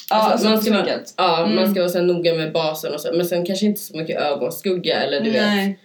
[0.09, 1.55] ja, alltså, man ska vara, ja, Mm.
[1.55, 4.21] man ska vara så noga med basen och så, men sen kanske inte så mycket
[4.21, 5.41] ögonskugga eller du vet.
[5.41, 5.79] Nej.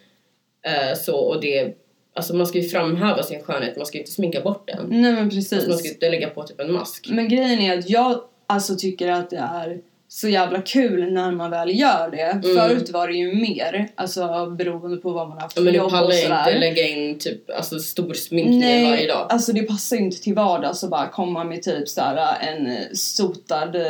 [0.67, 1.75] Eh, så och det,
[2.15, 4.87] alltså man ska ju framhäva sin skönhet, man ska ju inte sminka bort den.
[4.89, 5.53] Nej men precis.
[5.53, 7.07] Alltså man ska ju inte lägga på typ en mask.
[7.11, 9.79] Men grejen är att jag alltså tycker att det är
[10.13, 12.21] så jävla kul när man väl gör det.
[12.23, 12.57] Mm.
[12.57, 15.79] Förut var det ju mer, alltså beroende på vad man har haft Ja, men du
[15.79, 16.39] jobb pallar och sådär.
[16.49, 19.27] inte lägga in typ alltså stor sminkning varje dag.
[19.31, 23.77] alltså det passar ju inte till vardags att bara komma med typ såhär en sotad
[23.77, 23.83] eh,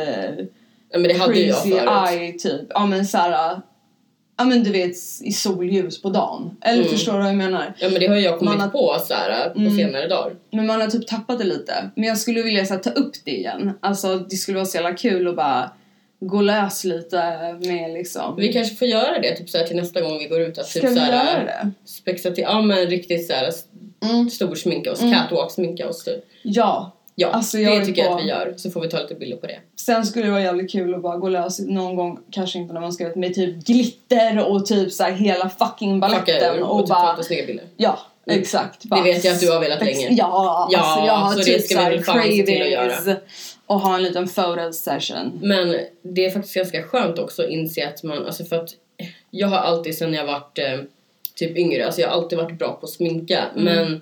[0.93, 2.09] Ja, men det hade ju jag crazy förut.
[2.11, 2.61] eye typ.
[2.69, 3.59] Ja men såhär,
[4.37, 6.57] ja men du vet i solljus på dagen.
[6.61, 6.91] Eller Mm.
[6.91, 7.73] förstår du vad jag menar?
[7.79, 9.77] Ja men det har jag kommit Man har- på så här, på Mm.
[9.77, 10.33] senare dagar.
[10.51, 11.89] Men man har typ tappat det lite.
[11.95, 13.71] Men jag skulle vilja så här, ta upp det igen.
[13.79, 15.71] Alltså det skulle vara så jävla kul att bara
[16.21, 17.17] gå lös lite
[17.59, 18.35] med liksom.
[18.37, 20.57] Vi kanske får göra det typ så här, till nästa gång vi går ut.
[20.57, 21.71] Att typ Ska vi så här, göra det?
[21.85, 23.51] Spexa till, ja men riktigt så här,
[24.03, 24.29] Mm.
[24.29, 25.13] stor sminka oss, Mm.
[25.13, 26.23] catwalk sminka oss typ.
[26.43, 26.91] Ja.
[27.15, 28.53] Ja, Alltså, jag det tycker jag på- att vi gör.
[28.57, 29.59] Så får vi ta lite bilder på det.
[29.75, 32.81] Sen skulle det vara jävligt kul att bara gå lös någon gång, kanske inte när
[32.81, 36.75] man ska ut med typ glitter och typ så här hela fucking baletten ur och,
[36.75, 37.65] och typ ta bara lite snygga bilder.
[37.77, 38.39] Ja, Mm.
[38.41, 38.77] exakt.
[38.81, 40.07] Det vet jag att du har velat länge.
[40.11, 42.69] Ja, Ja, alltså jag har så det typ ska så vi väl fan till att
[42.71, 43.15] göra.
[43.71, 45.39] Och ha en liten photo session.
[45.41, 48.69] Men det är faktiskt ganska skönt också att inse att man, alltså för att
[49.29, 50.79] jag har alltid sen jag varit eh,
[51.35, 53.63] typ yngre, alltså jag har alltid varit bra på att sminka Mm.
[53.63, 54.01] men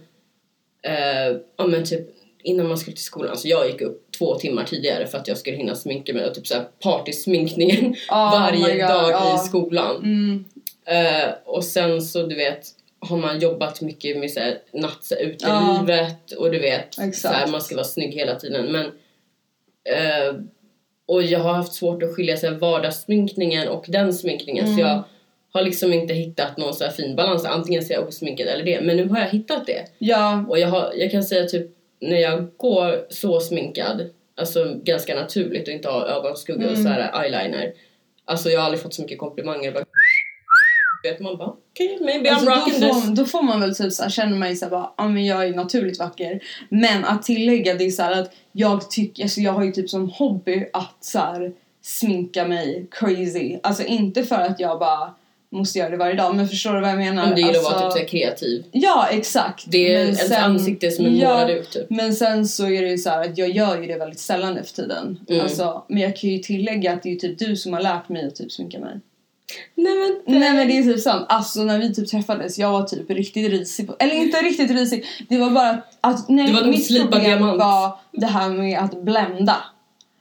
[0.82, 2.08] eh, ja men typ
[2.44, 5.38] innan man skulle till skolan, alltså jag gick upp två timmar tidigare för att jag
[5.38, 9.36] skulle hinna sminka mig och typ såhär partysminkningen Oh varje dag ja.
[9.36, 9.96] i skolan.
[9.96, 10.46] Mm.
[10.86, 12.68] Eh, och sen så du vet
[13.00, 17.86] har man jobbat mycket med såhär natt utelivet och du vet såhär, man ska vara
[17.86, 18.92] snygg hela tiden men
[19.96, 20.36] eh,
[21.08, 24.88] och jag har haft svårt att skilja såhär, vardagssminkningen och den sminkningen så Mm.
[24.88, 25.04] jag
[25.54, 28.82] har liksom inte hittat någon så fin balans antingen så är jag osminkad eller det
[28.82, 31.68] men nu har jag hittat det Ja, och jag, har, jag kan säga typ
[32.02, 36.84] när jag går så sminkad alltså ganska naturligt och inte har ögonskugga och Mm.
[36.84, 37.74] så här eyeliner
[38.26, 39.72] alltså jag har aldrig fått så mycket komplimanger
[41.04, 43.60] vet man bara okej okay, maybe alltså, I'm då, rocking this får, då får man
[43.60, 46.44] väl typ såhär, känner man ju såhär bara, ja men jag är naturligt vacker.
[46.70, 50.10] Men att tillägga det är såhär att jag tycker, alltså jag har ju typ som
[50.10, 53.60] hobby att såhär sminka mig crazy.
[53.64, 55.14] Alltså inte för att jag bara
[55.52, 57.24] måste göra det varje dag men förstår du vad jag menar?
[57.24, 59.64] om du gillar att alltså, vara typ så här kreativ Ja exakt.
[59.68, 62.66] det är Men ens sen- ansikte som är ja, målad ut typ Men sen så
[62.66, 65.20] är det ju så att jag gör ju det väldigt sällan nu för tiden.
[65.30, 65.42] Mm.
[65.42, 68.28] Alltså, men jag kan ju tillägga att det är typ du som har lärt mig
[68.28, 69.00] att typ sminka mig.
[69.76, 71.26] Nej men, Nej men det är typ sant.
[71.30, 73.88] Alltså när vi typ träffades, jag var typ riktigt risig.
[73.88, 77.24] På, eller inte riktigt risig, det var bara att, att nej, Du var mitt problem
[77.24, 77.60] diamant.
[77.60, 79.58] var det här med att blända.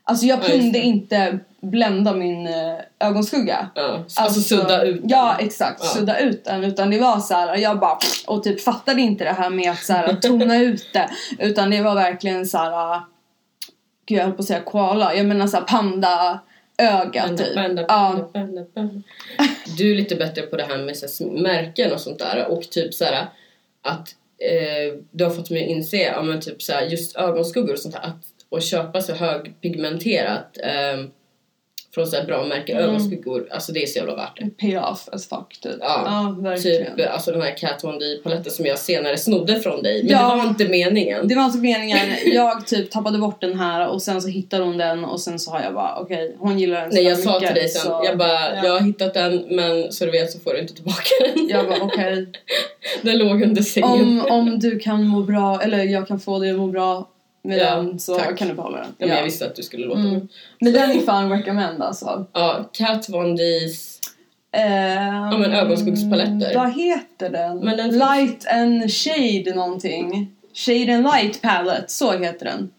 [0.03, 0.79] Alltså jag Ja, kunde det.
[0.79, 2.53] inte blända min eh,
[2.99, 3.69] ögonskugga.
[3.75, 4.03] ja.
[4.15, 5.09] alltså, sudda ut den.
[5.09, 5.89] Ja exakt, Ja.
[5.89, 6.63] sudda ut den.
[6.63, 9.83] Utan det var så här, jag bara och typ fattade inte det här med att
[9.83, 11.09] så här, tona ut det.
[11.39, 12.93] Utan det var verkligen så här.
[12.95, 13.01] äh,
[14.05, 16.39] Gud jag höll på att säga koala, jag menar såhär panda
[16.79, 17.55] öga Banda, typ.
[17.55, 18.29] banda, Ja.
[18.33, 18.65] banda.
[19.77, 22.61] Du är lite bättre på det här med så här, märken och sånt där och
[22.63, 23.27] typ så här
[23.81, 27.73] att eh, du har fått mig att inse ja, men typ så här, just ögonskuggor
[27.73, 31.05] och sånt där att och köpa så högpigmenterat eh,
[31.93, 32.89] från så bra märken Mm.
[32.89, 34.49] ögonskuggor alltså det är så jävla värt det.
[34.67, 35.75] Pay off as fuck typ.
[35.79, 36.95] Ja, verkligen.
[36.97, 40.11] Typ alltså den här Kat Von D paletten som jag senare snodde från dig men
[40.11, 40.29] Ja.
[40.31, 41.27] det var inte meningen.
[41.27, 41.97] Det var inte meningen.
[42.25, 45.51] Jag typ tappade bort den här och sen så hittade hon den och sen så
[45.51, 47.81] har jag bara okej, hon gillar den så Nej jag mycket, sa till dig sen,
[47.81, 48.61] så- jag bara ja.
[48.63, 51.47] jag har hittat den men så du vet så får du inte tillbaka den.
[51.49, 52.27] Jag bara okej.
[53.01, 54.21] Den låg under sängen.
[54.21, 57.07] Om, om du kan må bra, eller jag kan få dig att må bra
[57.41, 58.37] med Ja, den så tack.
[58.37, 58.95] kan du behålla den.
[58.97, 60.27] Ja, men jag visste att du skulle låta Mm.
[60.59, 62.25] Men den är fan recommend alltså.
[62.33, 63.99] Ja, Kat Von D's
[64.51, 66.55] Ja men ögonskuggspaletter.
[66.55, 67.57] Vad heter den?
[67.59, 70.31] Men den finns- Light and shade någonting.
[70.53, 72.69] Shade and light palette, så heter den.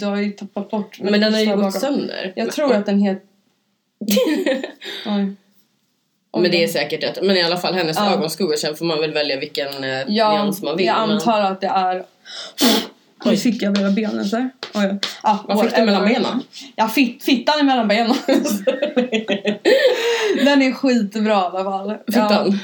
[0.00, 0.98] Jag har ju tappat bort.
[1.00, 2.32] Men den har ju gått sönder.
[2.36, 3.22] Jag tror att den heter...
[5.06, 5.32] Oj.
[6.40, 7.18] Men det är säkert rätt.
[7.22, 8.12] Men i alla fall hennes Ja.
[8.12, 8.56] ögonskuggor.
[8.56, 10.86] Sen får man väl välja vilken eh, Ja, nyans man vill.
[10.86, 12.04] jag men- antar att det är...
[13.24, 14.50] Nu fick jag mellan benen så här.
[14.74, 14.98] Oj.
[15.20, 16.42] Ah, Vad fick du mellan benen?
[16.76, 18.14] Ja, fit, fittan är mellan benen.
[20.44, 21.94] den är skitbra i alla fall.
[22.06, 22.58] Fittan.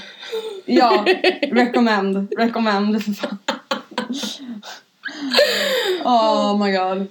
[0.66, 1.14] Ja, ja
[1.53, 2.33] recommend.
[2.38, 3.38] Recommend för fan.
[6.05, 7.07] Oh my god.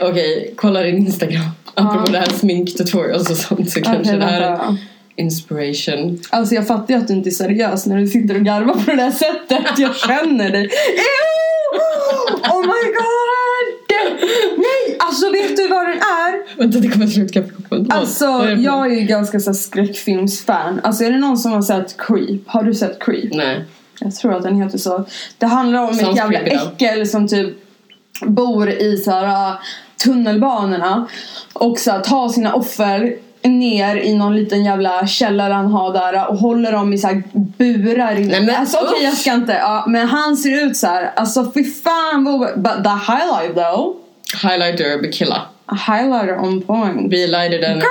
[0.00, 1.44] Okej, kolla din Instagram.
[1.74, 2.12] Apropå Ja.
[2.12, 4.76] det här sminktutorials och sånt så kanske det här är
[5.16, 6.20] inspiration.
[6.30, 8.90] Alltså jag fattar ju att du inte är seriös när du sitter och garvar på
[8.90, 9.78] det där sättet.
[9.78, 10.62] Jag känner dig.
[10.64, 10.70] Ew!
[12.52, 13.36] Oh my god!
[14.56, 16.58] Nej, alltså vet du vad den är?
[16.58, 17.86] Vänta, det kommer slut kaffekoppen.
[17.90, 18.24] Alltså
[18.58, 20.80] jag är ju ganska så här skräckfilmsfan.
[20.84, 22.40] Alltså är det någon som har sett Creep?
[22.46, 23.34] Har du sett Creep?
[23.34, 23.64] Nej.
[24.00, 25.04] Jag tror att den heter så.
[25.38, 27.56] Det handlar om ett Sounds jävla creepy äckel som typ
[28.22, 29.58] bor i så här, uh,
[30.04, 31.06] tunnelbanorna
[31.52, 33.16] och så här, tar sina offer
[33.48, 37.22] ner i någon liten jävla källare han har där och håller dem i så här
[37.32, 38.14] burar.
[38.14, 39.04] Nej, men alltså okej usch!
[39.04, 41.10] jag ska inte, ja, men han ser ut så här.
[41.16, 43.96] Alltså fy fan vad, but the highlight though.
[44.42, 45.42] Highlighter Bekilla.
[45.88, 47.10] Highlighter on point.
[47.10, 47.76] Be lighter than...
[47.76, 47.86] Girl!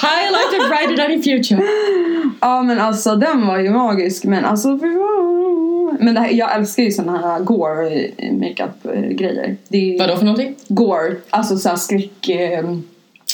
[0.00, 1.62] Highlighter brighter than in future.
[2.40, 5.98] Ja men alltså den var ju magisk men alltså fy fan.
[6.00, 9.56] Men här, jag älskar ju såna här gore eh, makeup eh, grejer.
[9.98, 10.54] Vadå för någonting?
[10.68, 12.28] gore, alltså såhär skräck...
[12.28, 12.64] Eh,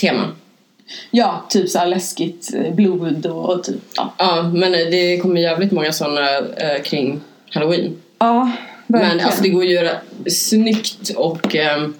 [0.00, 0.28] Tema.
[1.10, 4.14] Ja, typ såhär läskigt eh, blod och typ ja.
[4.18, 7.20] Ja, men det kommer jävligt många sådana eh, kring
[7.54, 7.96] Halloween.
[8.18, 8.50] Ja,
[8.86, 9.16] verkligen.
[9.16, 9.96] Men alltså det går ju att göra
[10.30, 11.94] snyggt och ehm,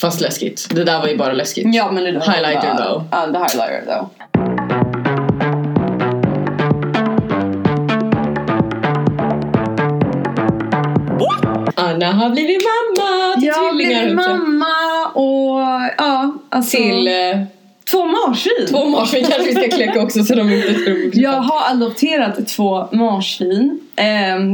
[0.00, 0.68] fast läskigt.
[0.74, 1.74] Det där var ju bara läskigt.
[1.74, 3.02] Ja men det där Highlighter bara, though.
[3.10, 4.08] Ja, the highlighter though.
[11.76, 14.02] Anna har blivit mamma till Jag tvillingar.
[14.04, 14.30] blev också.
[14.30, 15.60] mamma och
[15.98, 16.76] ja, alltså...
[16.76, 17.40] Till eh,
[17.90, 18.66] två marsvin!
[18.68, 22.88] två marsvin kanske vi ska kläcka också så de inte tror Jag har adopterat två
[22.92, 23.80] marsvin.
[23.96, 24.04] Eh,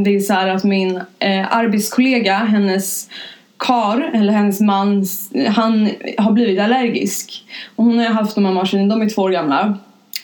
[0.05, 3.09] det är så här att min eh, arbetskollega, hennes
[3.57, 5.07] kar, eller hennes man,
[5.49, 7.45] han har blivit allergisk.
[7.77, 9.79] Och hon har haft de här marsvinen, de är två år gamla.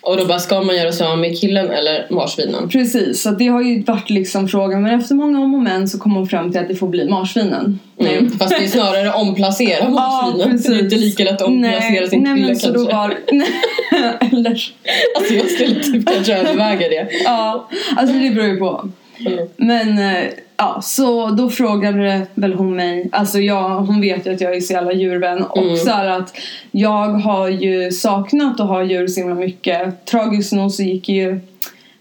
[0.06, 2.68] Och då bara, ska man göra sig av med killen eller marsvinen?
[2.68, 4.82] Precis, så det har ju varit liksom frågan.
[4.82, 7.08] Men efter många om och men så kom hon fram till att det får bli
[7.08, 7.78] marsvinen.
[8.00, 8.30] Mm.
[8.30, 10.62] Fast det är snarare omplacera marsvinen.
[10.62, 12.90] det är inte lika lätt att omplacera nej, sin nej, kille men så kanske.
[12.90, 13.14] då var,
[14.32, 14.74] Eller,
[15.16, 17.08] Alltså jag skulle typ kanske överväga det.
[17.24, 18.88] ja, alltså det beror ju på.
[19.18, 19.48] Mm.
[19.56, 24.40] Men eh, ja, så då frågade väl hon mig, alltså jag, hon vet ju att
[24.40, 25.76] jag är så jävla djurvän och Mm.
[25.76, 26.34] så att
[26.70, 30.06] jag har ju saknat att ha djur så himla mycket.
[30.06, 31.40] Tragiskt nog så gick ju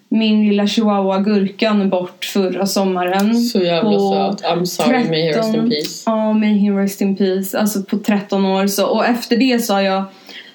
[0.10, 3.36] min lilla chihuahua Gurkan bort förra sommaren.
[3.36, 4.44] Så jävla söt.
[4.44, 6.04] I'm sorry, may he rest in 13 peace.
[6.06, 7.60] Ja, may he rest in peace.
[7.60, 8.86] Alltså på 13 år så.
[8.88, 10.04] Och efter det så har jag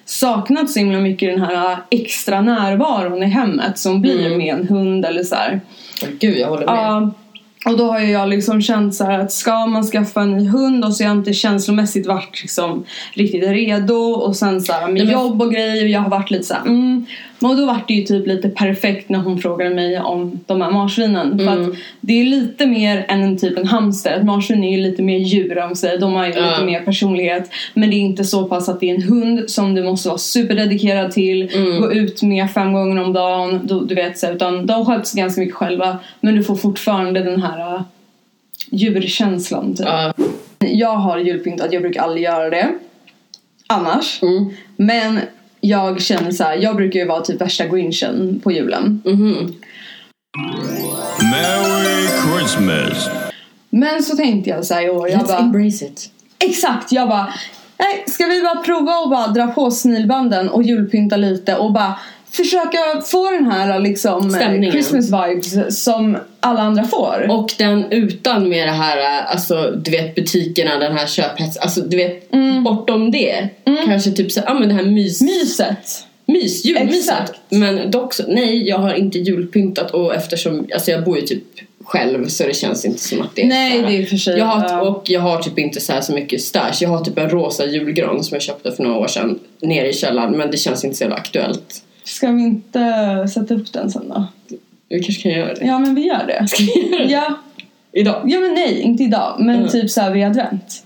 [0.04, 4.38] saknat så himla mycket den här extra närvaron i hemmet som blir Mm.
[4.38, 5.60] med en hund eller så här.
[6.20, 6.74] Gud, jag håller med.
[6.74, 7.10] Ja,
[7.64, 10.96] och då har jag liksom känt så att ska man skaffa en ny hund och
[10.96, 15.42] så har jag inte känslomässigt varit liksom riktigt redo och sen så här med jobb
[15.42, 17.06] och grejer jag har varit lite så här, mm.
[17.42, 20.70] Och då var det ju typ lite perfekt när hon frågade mig om de här
[20.70, 21.38] marsvinen.
[21.38, 21.70] För Mm.
[21.70, 24.12] att det är lite mer än en typ en hamster.
[24.12, 25.98] Ett marsvin är ju lite mer djur om sig.
[25.98, 26.50] De har ju Ja.
[26.50, 27.50] lite mer personlighet.
[27.74, 30.18] Men det är inte så pass att det är en hund som du måste vara
[30.18, 31.50] superdedikerad till.
[31.56, 31.80] Mm.
[31.80, 33.60] Gå ut med fem gånger om dagen.
[33.64, 35.98] Du, du vet så utan de sköts ganska mycket själva.
[36.20, 37.82] Men du får fortfarande den här uh,
[38.70, 39.86] djurkänslan typ.
[39.86, 40.12] Ja.
[40.58, 42.68] Jag har julpyntat, jag brukar aldrig göra det.
[43.66, 44.22] Annars.
[44.22, 44.50] Mm.
[44.76, 45.20] Men
[45.60, 49.02] jag känner så här, jag brukar ju vara typ värsta grinchen på julen.
[49.04, 49.54] Mhm.
[51.32, 53.08] Merry Christmas.
[53.70, 56.10] Men så tänkte jag så här i år, jag Let's bara, embrace it.
[56.38, 57.34] exakt, jag bara,
[57.78, 61.94] nej ska vi bara prova och bara dra på snilbanden och julpynta lite och bara
[62.32, 64.72] försöka få den här liksom Stämningen.
[64.72, 67.26] Christmas vibes som alla andra får.
[67.30, 71.96] Och den utan med det här, alltså du vet butikerna, den här köphets, alltså du
[71.96, 72.64] vet Mm.
[72.64, 73.48] bortom det.
[73.86, 76.04] Kanske typ så, ja men det här mys, Myset.
[76.26, 77.32] mys julmyset.
[77.48, 81.42] Men dock så, nej jag har inte julpyntat och eftersom, alltså jag bor ju typ
[81.84, 84.16] själv så det känns inte som att det är Nej, så här- det är för
[84.16, 84.38] sig.
[84.38, 84.80] jag har, ja.
[84.80, 86.72] Och jag har typ inte så här så mycket stash.
[86.80, 89.92] Jag har typ en rosa julgran som jag köpte för några år sedan nere i
[89.92, 91.82] källaren men det känns inte så jävla aktuellt.
[92.04, 92.80] Ska vi inte
[93.34, 94.26] sätta upp den sen då?
[94.88, 95.64] Vi kanske kan göra det.
[95.66, 96.48] Ja men vi gör det.
[96.48, 97.12] Ska vi göra det?
[97.12, 97.34] Ja,
[97.92, 98.22] Idag?
[98.24, 99.36] ja men nej, inte idag.
[99.38, 99.68] Men Mm.
[99.68, 100.84] typ så här vid advent.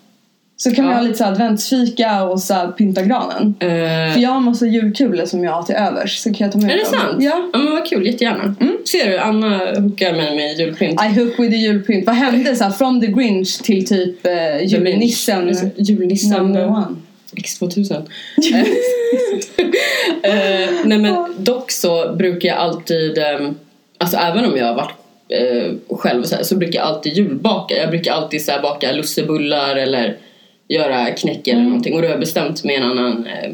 [0.57, 0.97] Så kan vi Ja.
[0.97, 3.55] ha lite så adventsfika och så pynta granen.
[3.61, 3.69] Eh,
[4.15, 6.19] För jag har massa julkulor som jag har till övers.
[6.19, 6.93] Så kan jag ta med är det dem.
[6.93, 7.23] sant?
[7.23, 7.49] Ja.
[7.53, 8.55] ja men vad kul, jättegärna.
[8.91, 11.01] Ser du, Anna hookar mig med julpynt.
[11.05, 12.07] I hook with the julpynt.
[12.07, 16.97] Vad hände så här, från the Grinch till typ eh, julnissen Julnissen number one?
[17.35, 17.95] X2000.
[20.23, 23.51] eh, nej men dock så brukar jag alltid, eh,
[23.99, 24.95] alltså även om jag har varit
[25.29, 27.77] eh, själv så, här, så brukar jag alltid julbaka.
[27.77, 30.17] Jag brukar alltid så här, baka lussebullar eller
[30.69, 31.95] göra knäck eller någonting.
[31.95, 33.51] Och då har jag bestämt med en annan eh,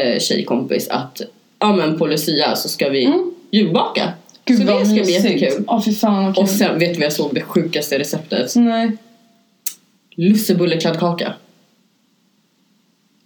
[0.00, 1.20] eh, tjejkompis att
[1.58, 3.12] ja men på Lucia så ska vi
[3.50, 4.12] julbaka.
[4.44, 5.64] Gud så det ska bli jättekul.
[5.66, 6.42] Åh fy fan kul.
[6.42, 8.56] Och sen vet du vad jag såg det sjukaste receptet?
[8.56, 8.90] Nej.
[10.16, 11.32] Lussebullekladdkaka.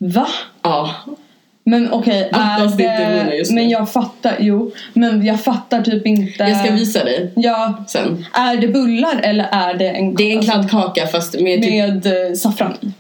[0.02, 0.28] Va?
[0.62, 0.94] Ja.
[1.64, 3.36] Men okej, är det inte vinner det...
[3.36, 3.60] just nu.
[3.60, 4.72] Men jag fattar, jo.
[4.92, 6.42] Men jag fattar typ inte.
[6.42, 7.84] Jag ska visa dig Ja.
[7.88, 8.26] sen.
[8.32, 10.14] Är det bullar eller är det en...
[10.14, 12.92] Det är en kladdkaka fast med, typ, Med eh, saffran i?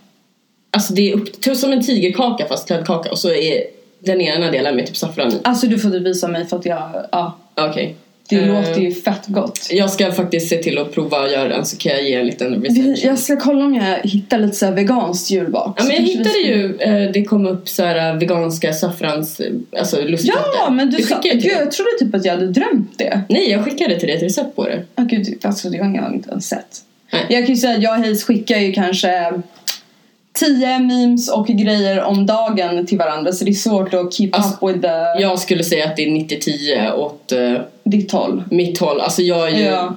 [0.70, 3.64] alltså det är upp, typ som en tigerkaka fast kladdkaka och så är
[4.00, 5.40] den ena delen med typ saffran i.
[5.44, 7.06] Alltså du får typ visa mig för att jag...
[7.12, 7.38] Ja.
[7.54, 7.96] Okej.
[8.32, 9.68] Det Eh, låter ju fett gott.
[9.70, 12.26] Jag ska faktiskt se till att prova att göra den så kan jag ge en
[12.26, 12.96] liten recension.
[13.02, 15.76] jag ska kolla om jag hittar lite så här veganskt julbak.
[15.80, 20.00] Ja men jag hittade ju, eh, det kom upp så här veganska saffrans, eh, alltså
[20.00, 20.44] lustigheter.
[20.64, 21.20] Ja men du sa...
[21.24, 23.20] jag Gud, jag trodde typ att jag hade drömt det.
[23.28, 24.82] Nej jag skickade till dig ett recept på det.
[24.96, 26.66] Åh gud, alltså det har jag inte ens sett.
[27.12, 27.26] Nej.
[27.28, 29.32] Jag kan ju säga att jag och Hayes skickar ju kanske
[30.32, 34.66] 10 memes och grejer om dagen till varandra så det är svårt att keep Alltså,
[34.66, 38.42] up with the, Jag skulle säga att det är 90-10 åt eh, ditt håll.
[38.50, 39.00] mitt håll.
[39.00, 39.64] Alltså jag är ju...
[39.64, 39.94] Ja.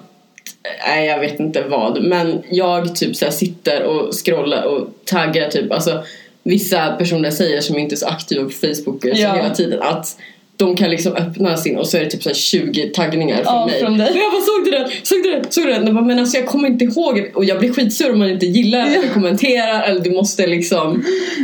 [0.88, 2.04] Nej jag vet inte vad.
[2.04, 5.71] Men jag typ så sitter och scrollar och taggar typ.
[5.71, 6.04] Alltså
[6.43, 9.34] vissa personer säger som inte är så aktiva på Facebook Ja.
[9.34, 10.17] hela tiden att
[10.58, 13.46] de kan liksom öppna sin och så är det typ så här 20 taggningar från
[13.54, 13.80] Ja, mig.
[13.80, 14.10] från dig.
[14.12, 14.89] Och jag bara såg du den?
[15.04, 15.44] Såg du den?
[15.52, 15.86] Såg du den?
[15.86, 17.32] Jag bara, men alltså jag kommer inte ihåg.
[17.36, 21.04] Och jag blir skitsur om man inte gillar eller kommenterar eller du måste liksom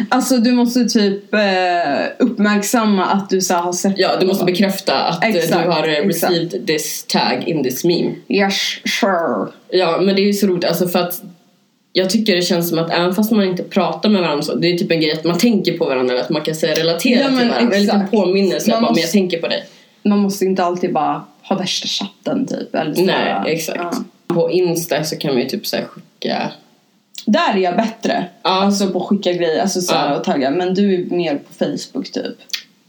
[0.09, 1.39] Alltså du måste typ eh,
[2.19, 5.87] uppmärksamma att du så har sett Ja, du måste bekräfta att eh, Exakt, du har
[5.87, 6.33] eh, exakt.
[6.33, 8.11] received this tag in this meme.
[8.29, 8.53] Yes,
[8.99, 9.47] sure.
[9.69, 11.21] Ja, men det är ju så roligt alltså för att
[11.93, 14.67] jag tycker det känns som att även fast man inte pratar med varandra så, det
[14.67, 17.19] är typ en grej att man tänker på varandra eller att man kan säga relatera
[17.19, 17.75] Ja, men till varandra.
[17.75, 18.11] En liten exakt.
[18.11, 19.65] påminnelse, Man jag bara, men måste- jag tänker på dig.
[20.03, 22.75] Man måste inte alltid bara ha värsta chatten typ.
[22.75, 23.79] Eller så Nej, här, exakt.
[24.27, 24.35] ja.
[24.35, 26.51] På Insta så kan man ju typ så skicka
[27.25, 28.25] Där är jag bättre.
[28.43, 28.49] Ja.
[28.49, 30.17] Alltså på att skicka grejer alltså så Ja.
[30.17, 30.49] och tagga.
[30.51, 32.35] Men du är mer på Facebook typ.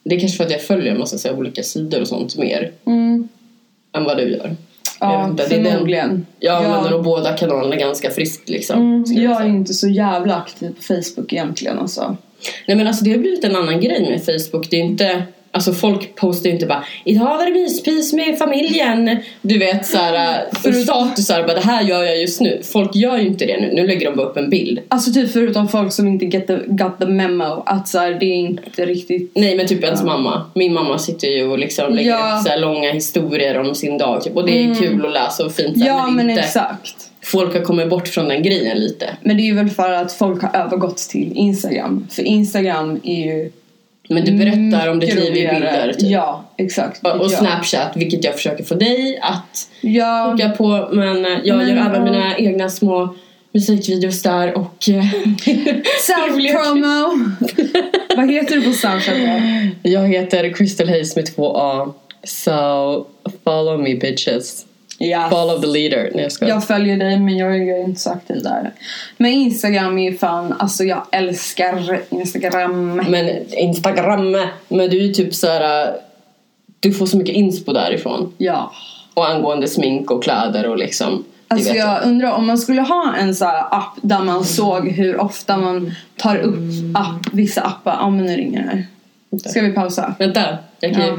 [0.05, 2.73] Det är kanske för att jag följer en massa så olika sidor och sånt mer
[2.87, 3.29] Mm.
[3.97, 4.57] än vad du gör.
[5.01, 6.27] Ja, det är den- förmodligen.
[6.41, 6.67] Jag Ja.
[6.67, 8.81] använder nog båda kanalerna ganska friskt liksom.
[8.81, 12.17] Mm, jag är inte så jävla aktiv på Facebook egentligen alltså.
[12.69, 14.71] Nej men alltså det har blivit en annan grej med Facebook.
[14.71, 19.17] Det är inte, alltså folk postar ju inte bara Idag var det myspys med familjen.
[19.43, 22.61] Du vet såhär, för statusar bara det här gör jag just nu.
[22.73, 23.73] Folk gör ju inte det nu.
[23.75, 24.81] Nu lägger de bara upp en bild.
[24.89, 27.63] Alltså typ förutom folk som inte get the, got the memo.
[27.67, 29.33] Att så här, det är inte riktigt...
[29.35, 30.51] Nej men typ ens mamma.
[30.55, 32.39] Min mamma sitter ju och liksom lägger Ja.
[32.41, 34.23] upp så långa historier om sin dag.
[34.23, 34.37] Typ.
[34.37, 35.79] Och det är kul att läsa och fint.
[35.79, 36.95] så här, Ja är men inte, exakt.
[37.25, 39.17] Folk har kommit bort från den grejen lite.
[39.23, 42.07] Men det är ju väl för att folk har övergått till Instagram.
[42.11, 43.51] För Instagram är ju...
[44.09, 45.93] Men du berättar om ditt liv i bilder.
[45.93, 46.11] Typ.
[46.11, 47.07] Ja, exakt.
[47.07, 47.39] Och, och ja.
[47.39, 50.89] Snapchat, vilket jag försöker få dig att Ja, hooka på.
[50.93, 52.05] Men eh, jag Men, gör även ja.
[52.05, 53.15] mina egna små
[53.53, 54.89] musikvideos där och...
[54.89, 55.05] eh,
[56.07, 57.31] self-promo.
[58.17, 59.15] Vad heter du på Snapchat
[59.83, 61.93] jag heter Crystal Hayes med två A.
[62.25, 63.07] So
[63.45, 64.67] follow me bitches.
[65.11, 65.29] Ja.
[65.31, 66.11] Follow the leader.
[66.15, 66.51] Nej jag.
[66.51, 68.71] Jag följer dig men jag är inte så aktiv där.
[69.17, 72.97] Men Instagram är ju fan, alltså jag älskar Instagram.
[73.09, 74.31] Men Instagram,
[74.69, 75.85] men du är ju typ så här.
[75.89, 75.95] eh,
[76.81, 78.33] Du får så mycket inspo därifrån.
[78.39, 78.73] Ja.
[79.15, 81.25] Och angående smink och kläder och liksom.
[81.49, 85.57] Alltså jag undrar om man skulle ha en så app där man såg hur ofta
[85.57, 86.59] man tar upp
[86.95, 87.97] app, vissa appar.
[88.01, 88.87] Ja men nu ringer det här.
[89.51, 90.15] Ska vi pausa?
[90.19, 91.03] Vänta, jag kan.
[91.03, 91.19] Ja.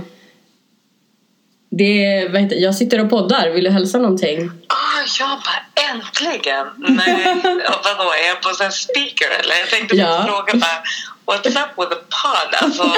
[1.78, 4.52] Det vad heter, jag sitter och poddar, vill du hälsa någonting?
[4.68, 6.66] Ah, jag bara äntligen!
[6.78, 7.36] Nej,
[7.84, 9.56] vadå, är jag på sån speaker eller?
[9.60, 10.24] Jag tänkte Ja.
[10.28, 10.80] fråga bara
[11.26, 12.50] What's up with the pod?
[12.64, 12.84] Alltså,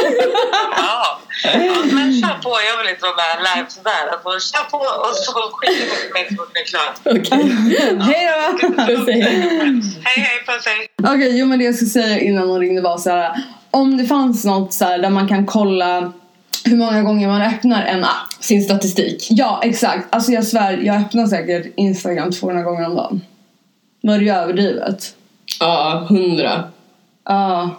[0.78, 1.20] ja.
[1.92, 4.04] Men kör på, jag vill inte vara med live sådär.
[4.12, 6.96] Alltså, kör på och så skiter vi på Facebook när det är klart.
[7.06, 7.44] Okej.
[8.02, 9.12] Hej då!
[9.12, 9.22] Hej.
[10.04, 10.88] Hej puss hej!
[11.04, 13.32] Okej, jo men det jag skulle säga innan hon ringde var så här.
[13.72, 16.14] Om det fanns något så här där man kan kolla
[16.66, 18.34] hur många gånger man öppnar en app.
[18.40, 19.28] Sin statistik.
[19.30, 20.08] Ja, exakt.
[20.10, 23.22] Alltså jag svär, jag öppnar säkert Instagram 200 gånger om dagen.
[24.02, 25.16] Var det ju överdrivet?
[25.60, 26.64] Ja, hundra.
[27.26, 27.70] Ja.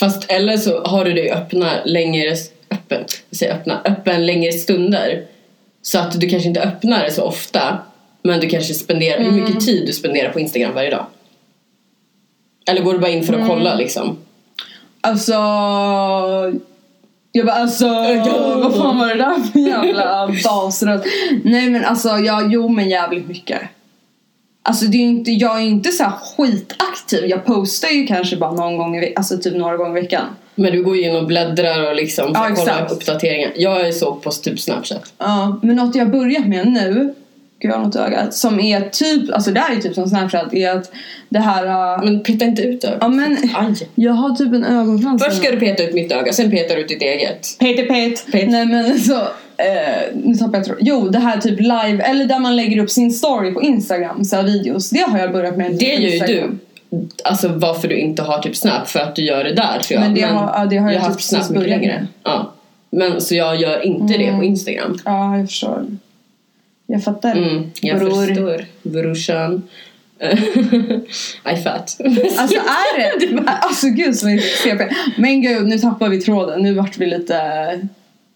[0.00, 2.34] Fast eller så har du det öppna längre,
[2.70, 5.24] öppen, säger öppna, öppen längre stunder.
[5.82, 7.78] Så att du kanske inte öppnar det så ofta.
[8.22, 11.06] Men du kanske spenderar, hur mycket tid du spenderar på Instagram varje dag.
[12.70, 13.48] Eller går du bara in för att Mm.
[13.48, 14.18] kolla liksom?
[15.00, 15.32] Alltså...
[17.32, 17.88] Jag bara alltså,
[18.62, 21.04] vad fan var det där för jävla basröst?
[21.44, 23.60] Nej men alltså, ja, jo men jävligt mycket.
[24.62, 27.24] Alltså det är inte, jag är ju inte så skitaktiv.
[27.26, 30.24] Jag postar ju kanske bara någon gång i alltså typ några gånger i veckan.
[30.54, 32.92] Men du går ju in och bläddrar och liksom Ja, får kolla exakt.
[32.92, 33.52] uppdateringar.
[33.56, 35.12] Jag är så på typ Snapchat.
[35.18, 37.14] Ja, men något jag har börjat med nu,
[37.60, 40.06] gud jag har något i ögat, som är typ, alltså det här är typ som
[40.08, 40.90] Snapchat, är att
[41.28, 41.66] det här...
[41.96, 42.98] äh, Men peta inte ut ögat.
[43.00, 43.74] ja men, Aj.
[43.94, 45.24] jag har typ en ögonfrans.
[45.24, 47.56] Först ska du peta ut mitt öga, sen petar du ut ditt eget.
[47.58, 48.32] Peter Pet.
[48.32, 48.48] Pet.
[48.50, 49.14] Nej men så,
[49.56, 50.84] eh, nu tappade jag tråden.
[50.86, 54.36] Jo, det här typ live, eller där man lägger upp sin story på Instagram, så
[54.36, 54.90] här videos.
[54.90, 55.72] Det har jag börjat med.
[55.78, 56.58] Det gör ju du.
[57.24, 60.00] Alltså varför du inte har typ Snap, för att du gör det där tror jag.
[60.00, 62.06] Men det har- ja, det har jag typ haft Snap mycket längre.
[62.24, 62.52] Ja.
[62.90, 64.38] Men så jag gör inte det Mm.
[64.38, 64.98] på Instagram.
[65.04, 65.86] Ja, jag förstår.
[66.90, 67.32] Jag fattar.
[67.36, 68.26] Mm, jag Bror.
[68.26, 68.64] förstår.
[68.82, 69.62] Brorsan.
[71.52, 71.96] I fat.
[72.38, 72.56] Alltså
[72.96, 73.42] är det?
[73.46, 74.88] Alltså gud så är CP.
[75.16, 76.62] Men gud, nu tappar vi tråden.
[76.62, 77.34] Nu vart vi lite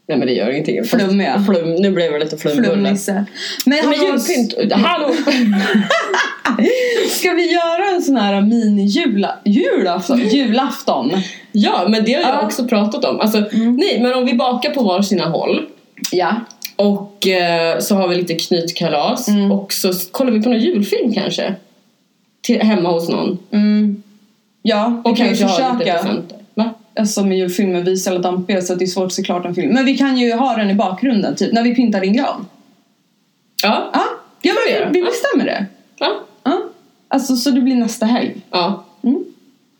[0.09, 0.85] Nej men det gör ingenting.
[0.85, 1.45] Flummiga.
[1.47, 2.69] Flum, nu blev det lite flumbulle.
[2.69, 3.13] flummisse.
[3.13, 3.25] Men,
[3.67, 5.15] Men hallå, julpynt, hallå!
[7.11, 10.19] Ska vi göra en sån här mini-julafton?
[10.29, 11.13] Julafton?
[11.53, 12.47] Ja men det har jag Ja.
[12.47, 13.21] också pratat om.
[13.21, 13.39] Alltså,
[13.79, 15.67] Nej men om vi bakar på var sina håll
[16.11, 16.35] Ja.
[16.83, 19.53] Och eh, så har vi lite knytkalas Mm.
[19.53, 21.55] och så kollar vi på någon julfilm kanske.
[22.41, 23.39] Till, hemma hos någon.
[23.51, 24.03] Mm.
[24.63, 26.23] Ja, vi Och kan ju försöka.
[26.55, 26.71] Va?
[26.97, 29.45] Alltså med julfilmer, vi är så jävla dampiga så det är svårt att se klart
[29.45, 29.73] en film.
[29.75, 32.47] Men vi kan ju ha den i bakgrunden, typ när vi pyntar din gran.
[33.63, 33.91] Ja.
[33.93, 34.05] Ja,
[34.43, 35.67] ja men vi, vi bestämmer det.
[35.99, 36.13] Ja.
[36.45, 36.63] Ja.
[37.09, 38.35] Alltså så det blir nästa helg.
[38.51, 38.85] Ja.
[39.03, 39.25] Mm.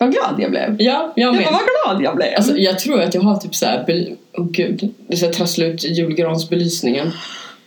[0.03, 0.77] Vad glad jag blev.
[0.79, 1.45] Ja, jag Jag med.
[1.45, 2.29] bara, vad glad jag blev.
[2.37, 5.85] Alltså, jag tror att jag har typ såhär, bel- oh, gud, det här trassla ut
[5.85, 7.11] julgransbelysningen.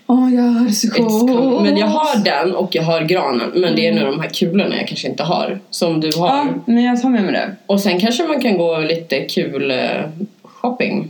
[0.08, 1.60] Åh, jag är så.
[1.64, 3.52] Men jag har den och jag har granen.
[3.56, 5.60] Men det är nog de här kulorna jag kanske inte har.
[5.70, 6.28] Som du har.
[6.28, 7.56] Ja, men jag tar med mig det.
[7.66, 9.78] Och sen kanske man kan gå lite kul eh,
[10.44, 11.10] shopping.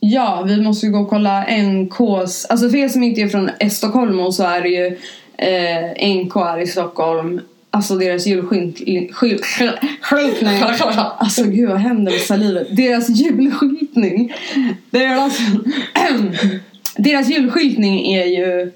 [0.00, 2.44] Ja, vi måste gå och kolla NKs...
[2.44, 4.98] Alltså för er som inte är från Stockholm så är det ju
[5.38, 7.40] eh, NK här i Stockholm.
[7.76, 9.12] Alltså deras julskyltning...
[9.12, 9.70] Skyl, skyl,
[10.02, 10.62] skyltning.
[11.18, 12.76] Alltså gud vad händer med salivet?
[12.76, 14.32] Deras julskyltning.
[14.90, 15.38] Deras,
[16.96, 18.72] deras julskyltning är ju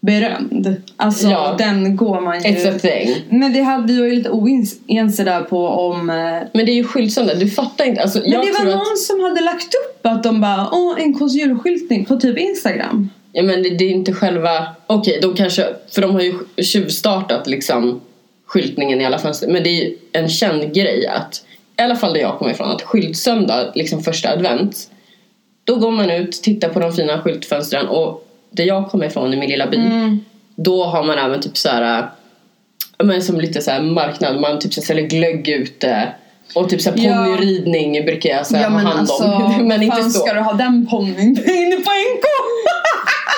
[0.00, 0.76] berömd.
[0.96, 1.54] Alltså Ja.
[1.58, 2.48] den går man ju...
[2.50, 3.14] It's a thing.
[3.38, 6.10] Men det hade vi ju lite oense där på om...
[6.10, 6.14] eh,
[6.52, 8.02] Men det är ju skyltsönder, du fattar inte.
[8.02, 11.34] Alltså, Men det var någon att, som hade lagt upp att de bara åh NKs
[11.34, 13.10] julskyltning på typ Instagram.
[13.32, 14.66] ja, men det, det är inte själva...
[14.86, 15.66] Okej, de kanske...
[15.94, 18.00] För de har ju tjuvstartat liksom
[18.52, 19.48] skyltningen i alla fönster.
[19.48, 21.42] Men det är en känd grej att,
[21.78, 24.76] i alla fall där jag kommer ifrån, att skyltsöndag, liksom första advent,
[25.64, 29.36] då går man ut, tittar på de fina skyltfönstren och där jag kommer ifrån i
[29.36, 30.20] min lilla by, Mm.
[30.56, 32.06] då har man även typ så här,
[33.04, 36.08] men som lite så här marknad, man typ så här säljer glögg ute
[36.54, 37.14] och typ så här Ja.
[37.14, 39.58] ponnyridning brukar jag här Ja ha hand alltså, om.
[39.68, 40.18] men inte fan så.
[40.20, 42.24] ska du ha den ponnyn inne på NK?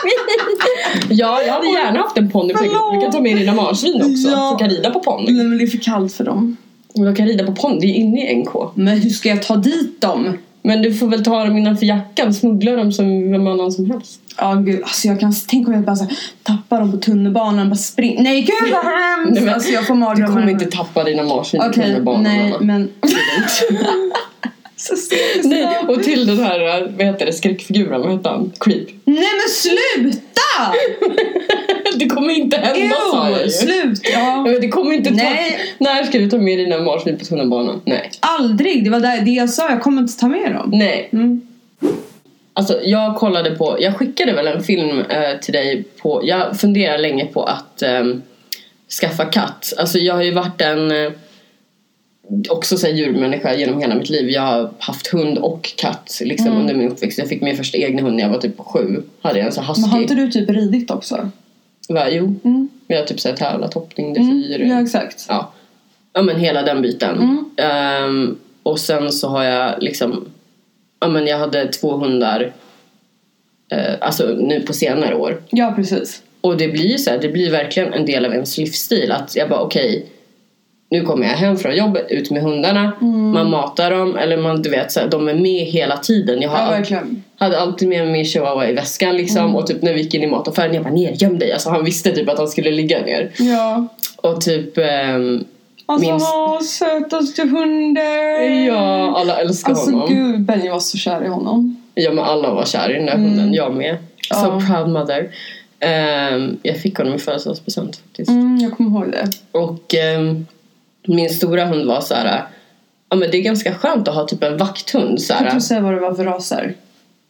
[1.10, 2.62] Ja, jag hade gärna haft en ponny på.
[2.94, 4.48] Du kan ta med dina marsvin också, Ja.
[4.50, 5.32] som kan rida på ponny.
[5.32, 6.56] Nej men det är för kallt för dem.
[6.94, 8.52] De kan rida på ponny, det är inne i NK.
[8.74, 10.38] Men hur ska jag ta dit dem?
[10.62, 14.20] Men du får väl ta dem innanför jackan, smuggla dem som vem annan som helst.
[14.38, 17.68] Ja gud, alltså jag kan tänka om jag bara så här, tappar dem på tunnelbanan
[17.70, 18.22] bara spring.
[18.22, 19.32] Nej gud vad hemskt!
[19.34, 20.34] Nej, men alltså jag får Du mardrömmar.
[20.34, 22.22] kommer inte tappa dina marsvin i Okej, tunnelbanan.
[22.22, 22.90] nej men...
[24.84, 24.94] så
[25.48, 28.52] Nej, och till den här, vad heter det, skräckfiguren, vad heter han?
[28.60, 28.88] Creep.
[29.04, 30.30] Nej men sluta!
[31.98, 33.50] Det kommer inte hända sa jag Ew, ju.
[33.50, 34.00] slut!
[34.12, 35.16] Ja, det kommer inte ta...
[35.16, 35.58] Nej.
[35.78, 37.80] När ska du ta med dina marsvin på tunnelbanan?
[37.84, 38.10] Nej.
[38.20, 38.84] Aldrig!
[38.84, 40.70] Det var det jag sa, jag kommer inte ta med dem.
[40.72, 41.08] Nej.
[41.12, 41.40] Mm.
[42.52, 46.98] Alltså jag kollade på, jag skickade väl en film eh, till dig på, jag funderar
[46.98, 48.22] länge på att ehm,
[49.00, 49.72] skaffa katt.
[49.78, 51.12] Alltså jag har ju varit en eh,
[52.50, 54.30] också så här, djurmänniska genom hela mitt liv.
[54.30, 56.60] Jag har haft hund och katt liksom, Mm.
[56.60, 57.18] under min uppväxt.
[57.18, 59.02] Jag fick min första egna hund när jag var typ sju.
[59.22, 60.02] Hade jag en sån här Men har husky.
[60.14, 61.30] inte du typ ridit också?
[61.88, 62.68] Va, jo, Mm.
[62.88, 64.40] vi har typ så här, tävlat, hoppning, Mm.
[64.42, 64.64] dressyr.
[64.66, 65.26] Ja exakt.
[65.28, 65.52] Ja.
[66.12, 67.16] ja men hela den biten.
[67.18, 67.50] Mm.
[67.56, 70.24] Ehm, och sen så har jag liksom,
[71.00, 72.52] ja men jag hade två hundar
[73.72, 75.42] eh, alltså nu på senare år.
[75.50, 76.22] Ja precis.
[76.40, 79.36] Och det blir ju så här, det blir verkligen en del av ens livsstil att
[79.36, 80.06] jag bara okej
[80.90, 82.92] nu kommer jag hem från jobbet, ut med hundarna,
[83.34, 86.42] man matar dem eller man du vet så här, de är med hela tiden.
[86.42, 87.00] Jag har Ja
[87.36, 90.22] hade alltid med mig min chihuahua i väskan liksom och typ när vi gick in
[90.22, 91.52] i mataffären jag bara ner göm dig.
[91.52, 93.30] Alltså han visste typ att han skulle ligga ner.
[93.38, 93.88] Ja.
[94.16, 95.44] Och typ ehm,
[95.86, 98.64] Alltså åh, sötaste hunden.
[98.64, 100.08] Ja, alla älskar Alltså honom.
[100.08, 101.82] gud, Benny var så kär i honom.
[101.94, 103.54] Ja, men alla var kär i den där hunden.
[103.54, 103.96] Jag med.
[104.30, 104.60] So Ja.
[104.68, 105.30] proud mother.
[105.80, 108.30] Ehm, jag fick honom i födelsedagspresent faktiskt.
[108.30, 109.30] Mm, jag kommer ihåg det.
[109.58, 110.46] Och ehm,
[111.06, 112.42] min stora hund var så här.
[113.08, 115.54] Ja men det är ganska skönt att ha typ en vakthund så Kan här.
[115.54, 116.74] du säga vad det var för raser?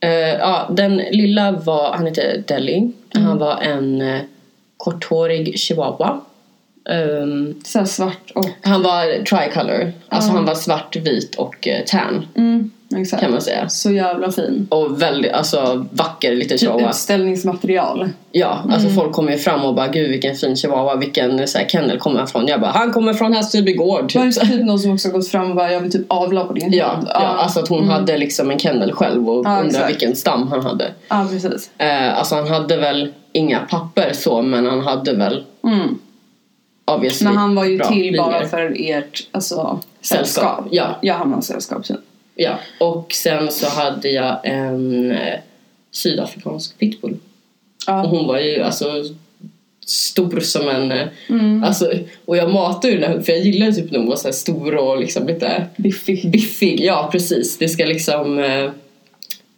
[0.00, 2.92] Eh, ja, den lilla var, han heter Deli.
[3.14, 4.20] Han var en uh,
[4.76, 6.20] korthårig chihuahua.
[6.90, 8.46] Ehm, Så svart och...
[8.62, 9.92] han var tricolor.
[10.08, 10.34] Alltså Ja.
[10.36, 13.22] han var svart, vit och uh, tan Mm, exakt.
[13.22, 13.68] kan man säga.
[13.68, 14.66] Så jävla fin.
[14.70, 16.90] Och väldigt, alltså vacker liten Typ chihuahua.
[16.90, 18.08] utställningsmaterial.
[18.32, 18.94] Ja, alltså Mm.
[18.94, 22.18] folk kommer ju fram och bara gud vilken fin chihuahua, vilken så här, kennel kommer
[22.18, 22.46] han från?
[22.46, 24.50] Jag bara han kommer från Hässelby gård Var det typ.
[24.52, 26.94] typ någon som också gått fram och bara jag vill typ avla på din Ja,
[26.94, 27.08] hund?
[27.14, 29.58] ja, alltså att hon hade liksom en kennel själv och Mm.
[29.58, 29.90] Undrar exakt.
[29.90, 30.92] vilken stam han hade.
[31.08, 31.70] Ja, precis.
[31.78, 35.98] Eh, alltså han hade väl inga papper så men han hade väl Mm.
[37.22, 40.64] Men han var ju till bara för ert alltså, Sällskap, sällskap.
[40.70, 40.98] ja.
[41.02, 41.96] Jag hamnade i sällskap sen.
[42.34, 45.38] Ja, och sen så hade jag en eh,
[45.90, 47.12] sydafrikansk pitbull.
[47.12, 47.18] Och
[47.86, 48.06] Ja.
[48.06, 49.04] hon var ju alltså
[49.86, 50.92] stor som en...
[50.92, 51.64] eh, Mm.
[51.64, 51.92] Alltså,
[52.24, 54.74] och jag matade ju den här för jag gillar typ när hon var så stor
[54.74, 56.30] och liksom lite Biffig.
[56.30, 56.80] biffig.
[56.80, 57.58] Ja, precis.
[57.58, 58.70] Det ska liksom eh,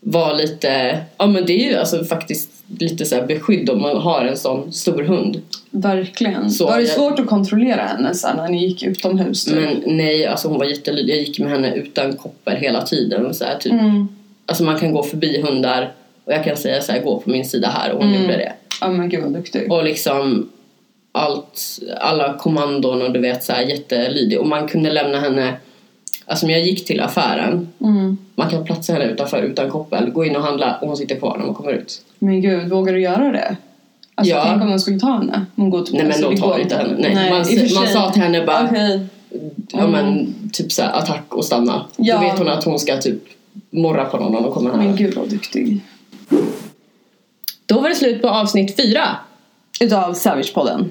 [0.01, 1.01] vara lite...
[1.17, 4.37] Ja, men det är ju alltså faktiskt lite så här beskydd om man har en
[4.37, 5.41] sån stor hund.
[5.71, 6.51] Verkligen.
[6.51, 9.45] Så var det jag- svårt att kontrollera henne sen när ni gick utomhus?
[9.45, 9.55] Typ?
[9.55, 11.15] Men nej, alltså hon var jättelydig.
[11.15, 13.35] Jag gick med henne utan koppel hela tiden.
[13.35, 13.73] Så här, typ.
[13.73, 14.09] Mm.
[14.47, 15.93] Alltså man kan gå förbi hundar
[16.25, 18.23] och jag kan säga så här, gå på min sida här och hon Mm.
[18.23, 18.53] gjorde det.
[18.81, 19.73] Ja men gud vad duktig.
[19.73, 20.49] Och liksom
[21.13, 21.61] allt,
[22.01, 24.41] alla kommandon och du vet så här jättelydig.
[24.41, 25.55] Och man kunde lämna henne,
[26.27, 28.17] alltså när jag gick till affären, Mm.
[28.35, 31.39] man kan platsa henne utanför utan koppel, gå in och handla och hon sitter kvar
[31.39, 32.03] när man kommer ut.
[32.19, 33.57] Men gud, vågar du göra det?
[34.15, 34.45] Alltså Ja.
[34.45, 35.47] tänk om någon skulle ta henne?
[35.57, 36.95] Hon går typ Nej men de tar inte henne.
[36.99, 37.15] Nej.
[37.15, 37.39] Nej, man,
[37.75, 39.07] man sa till henne bara, Okej.
[39.73, 41.85] ja men typ så här, attack och stanna.
[41.97, 42.15] Ja.
[42.15, 43.23] Då vet hon att hon ska typ
[43.71, 44.97] morra på någon och då kommer Men han.
[44.97, 45.81] gud vad duktig.
[47.67, 49.03] Då var det slut på avsnitt fyra.
[49.81, 50.85] Utav Savage-podden.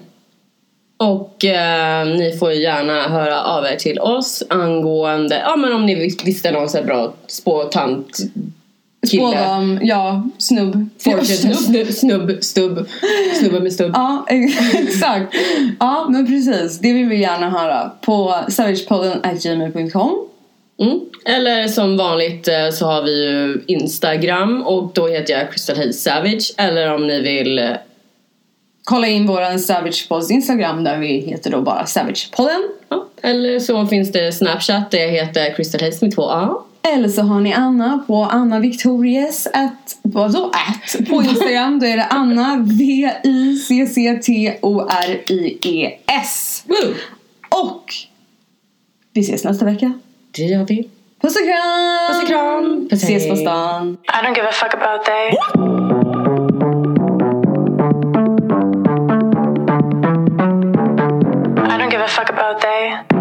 [0.97, 5.95] Och eh, ni får gärna höra av er till oss angående, ja men om ni
[5.95, 8.17] vis- visste någon så bra spåtant
[9.11, 9.23] kille.
[9.31, 10.89] Spådam, ja, snubb.
[10.99, 11.55] Fortune, Snubb.
[11.55, 12.85] snubb, snubb, stubb,
[13.39, 13.91] snubbe med stubb.
[13.93, 14.25] Ja,
[14.73, 15.35] exakt.
[15.79, 16.79] Ja, men precis.
[16.79, 20.27] Det vill vi gärna höra på savagepodden.gmail.com
[20.81, 20.99] Mm.
[21.25, 26.03] Eller som vanligt eh, så har vi ju Instagram och då heter jag Crystal Hayes
[26.03, 26.53] Savage.
[26.57, 27.69] Eller om ni vill eh,
[28.87, 32.69] Kolla in våran Savage Pods Instagram där vi heter då bara Savagepodden.
[32.89, 36.57] Ja, eller så finns det Snapchat där jag heter Crystal Hayes med två A.
[36.93, 41.09] Eller så har ni Anna på Anna Victorious at, vadå at?
[41.09, 42.57] På Instagram då är det Anna
[45.17, 46.63] V-I-C-C-T-O-R-I-E-S.
[47.49, 47.93] Och
[49.13, 49.93] vi ses nästa vecka.
[50.31, 50.89] Det gör vi.
[51.21, 52.07] Puss och kram!
[52.09, 52.87] Puss och kram!
[52.89, 53.97] Puss, Ses på stan.
[54.03, 55.31] I don't give a fuck about they.
[62.35, 63.14] About they.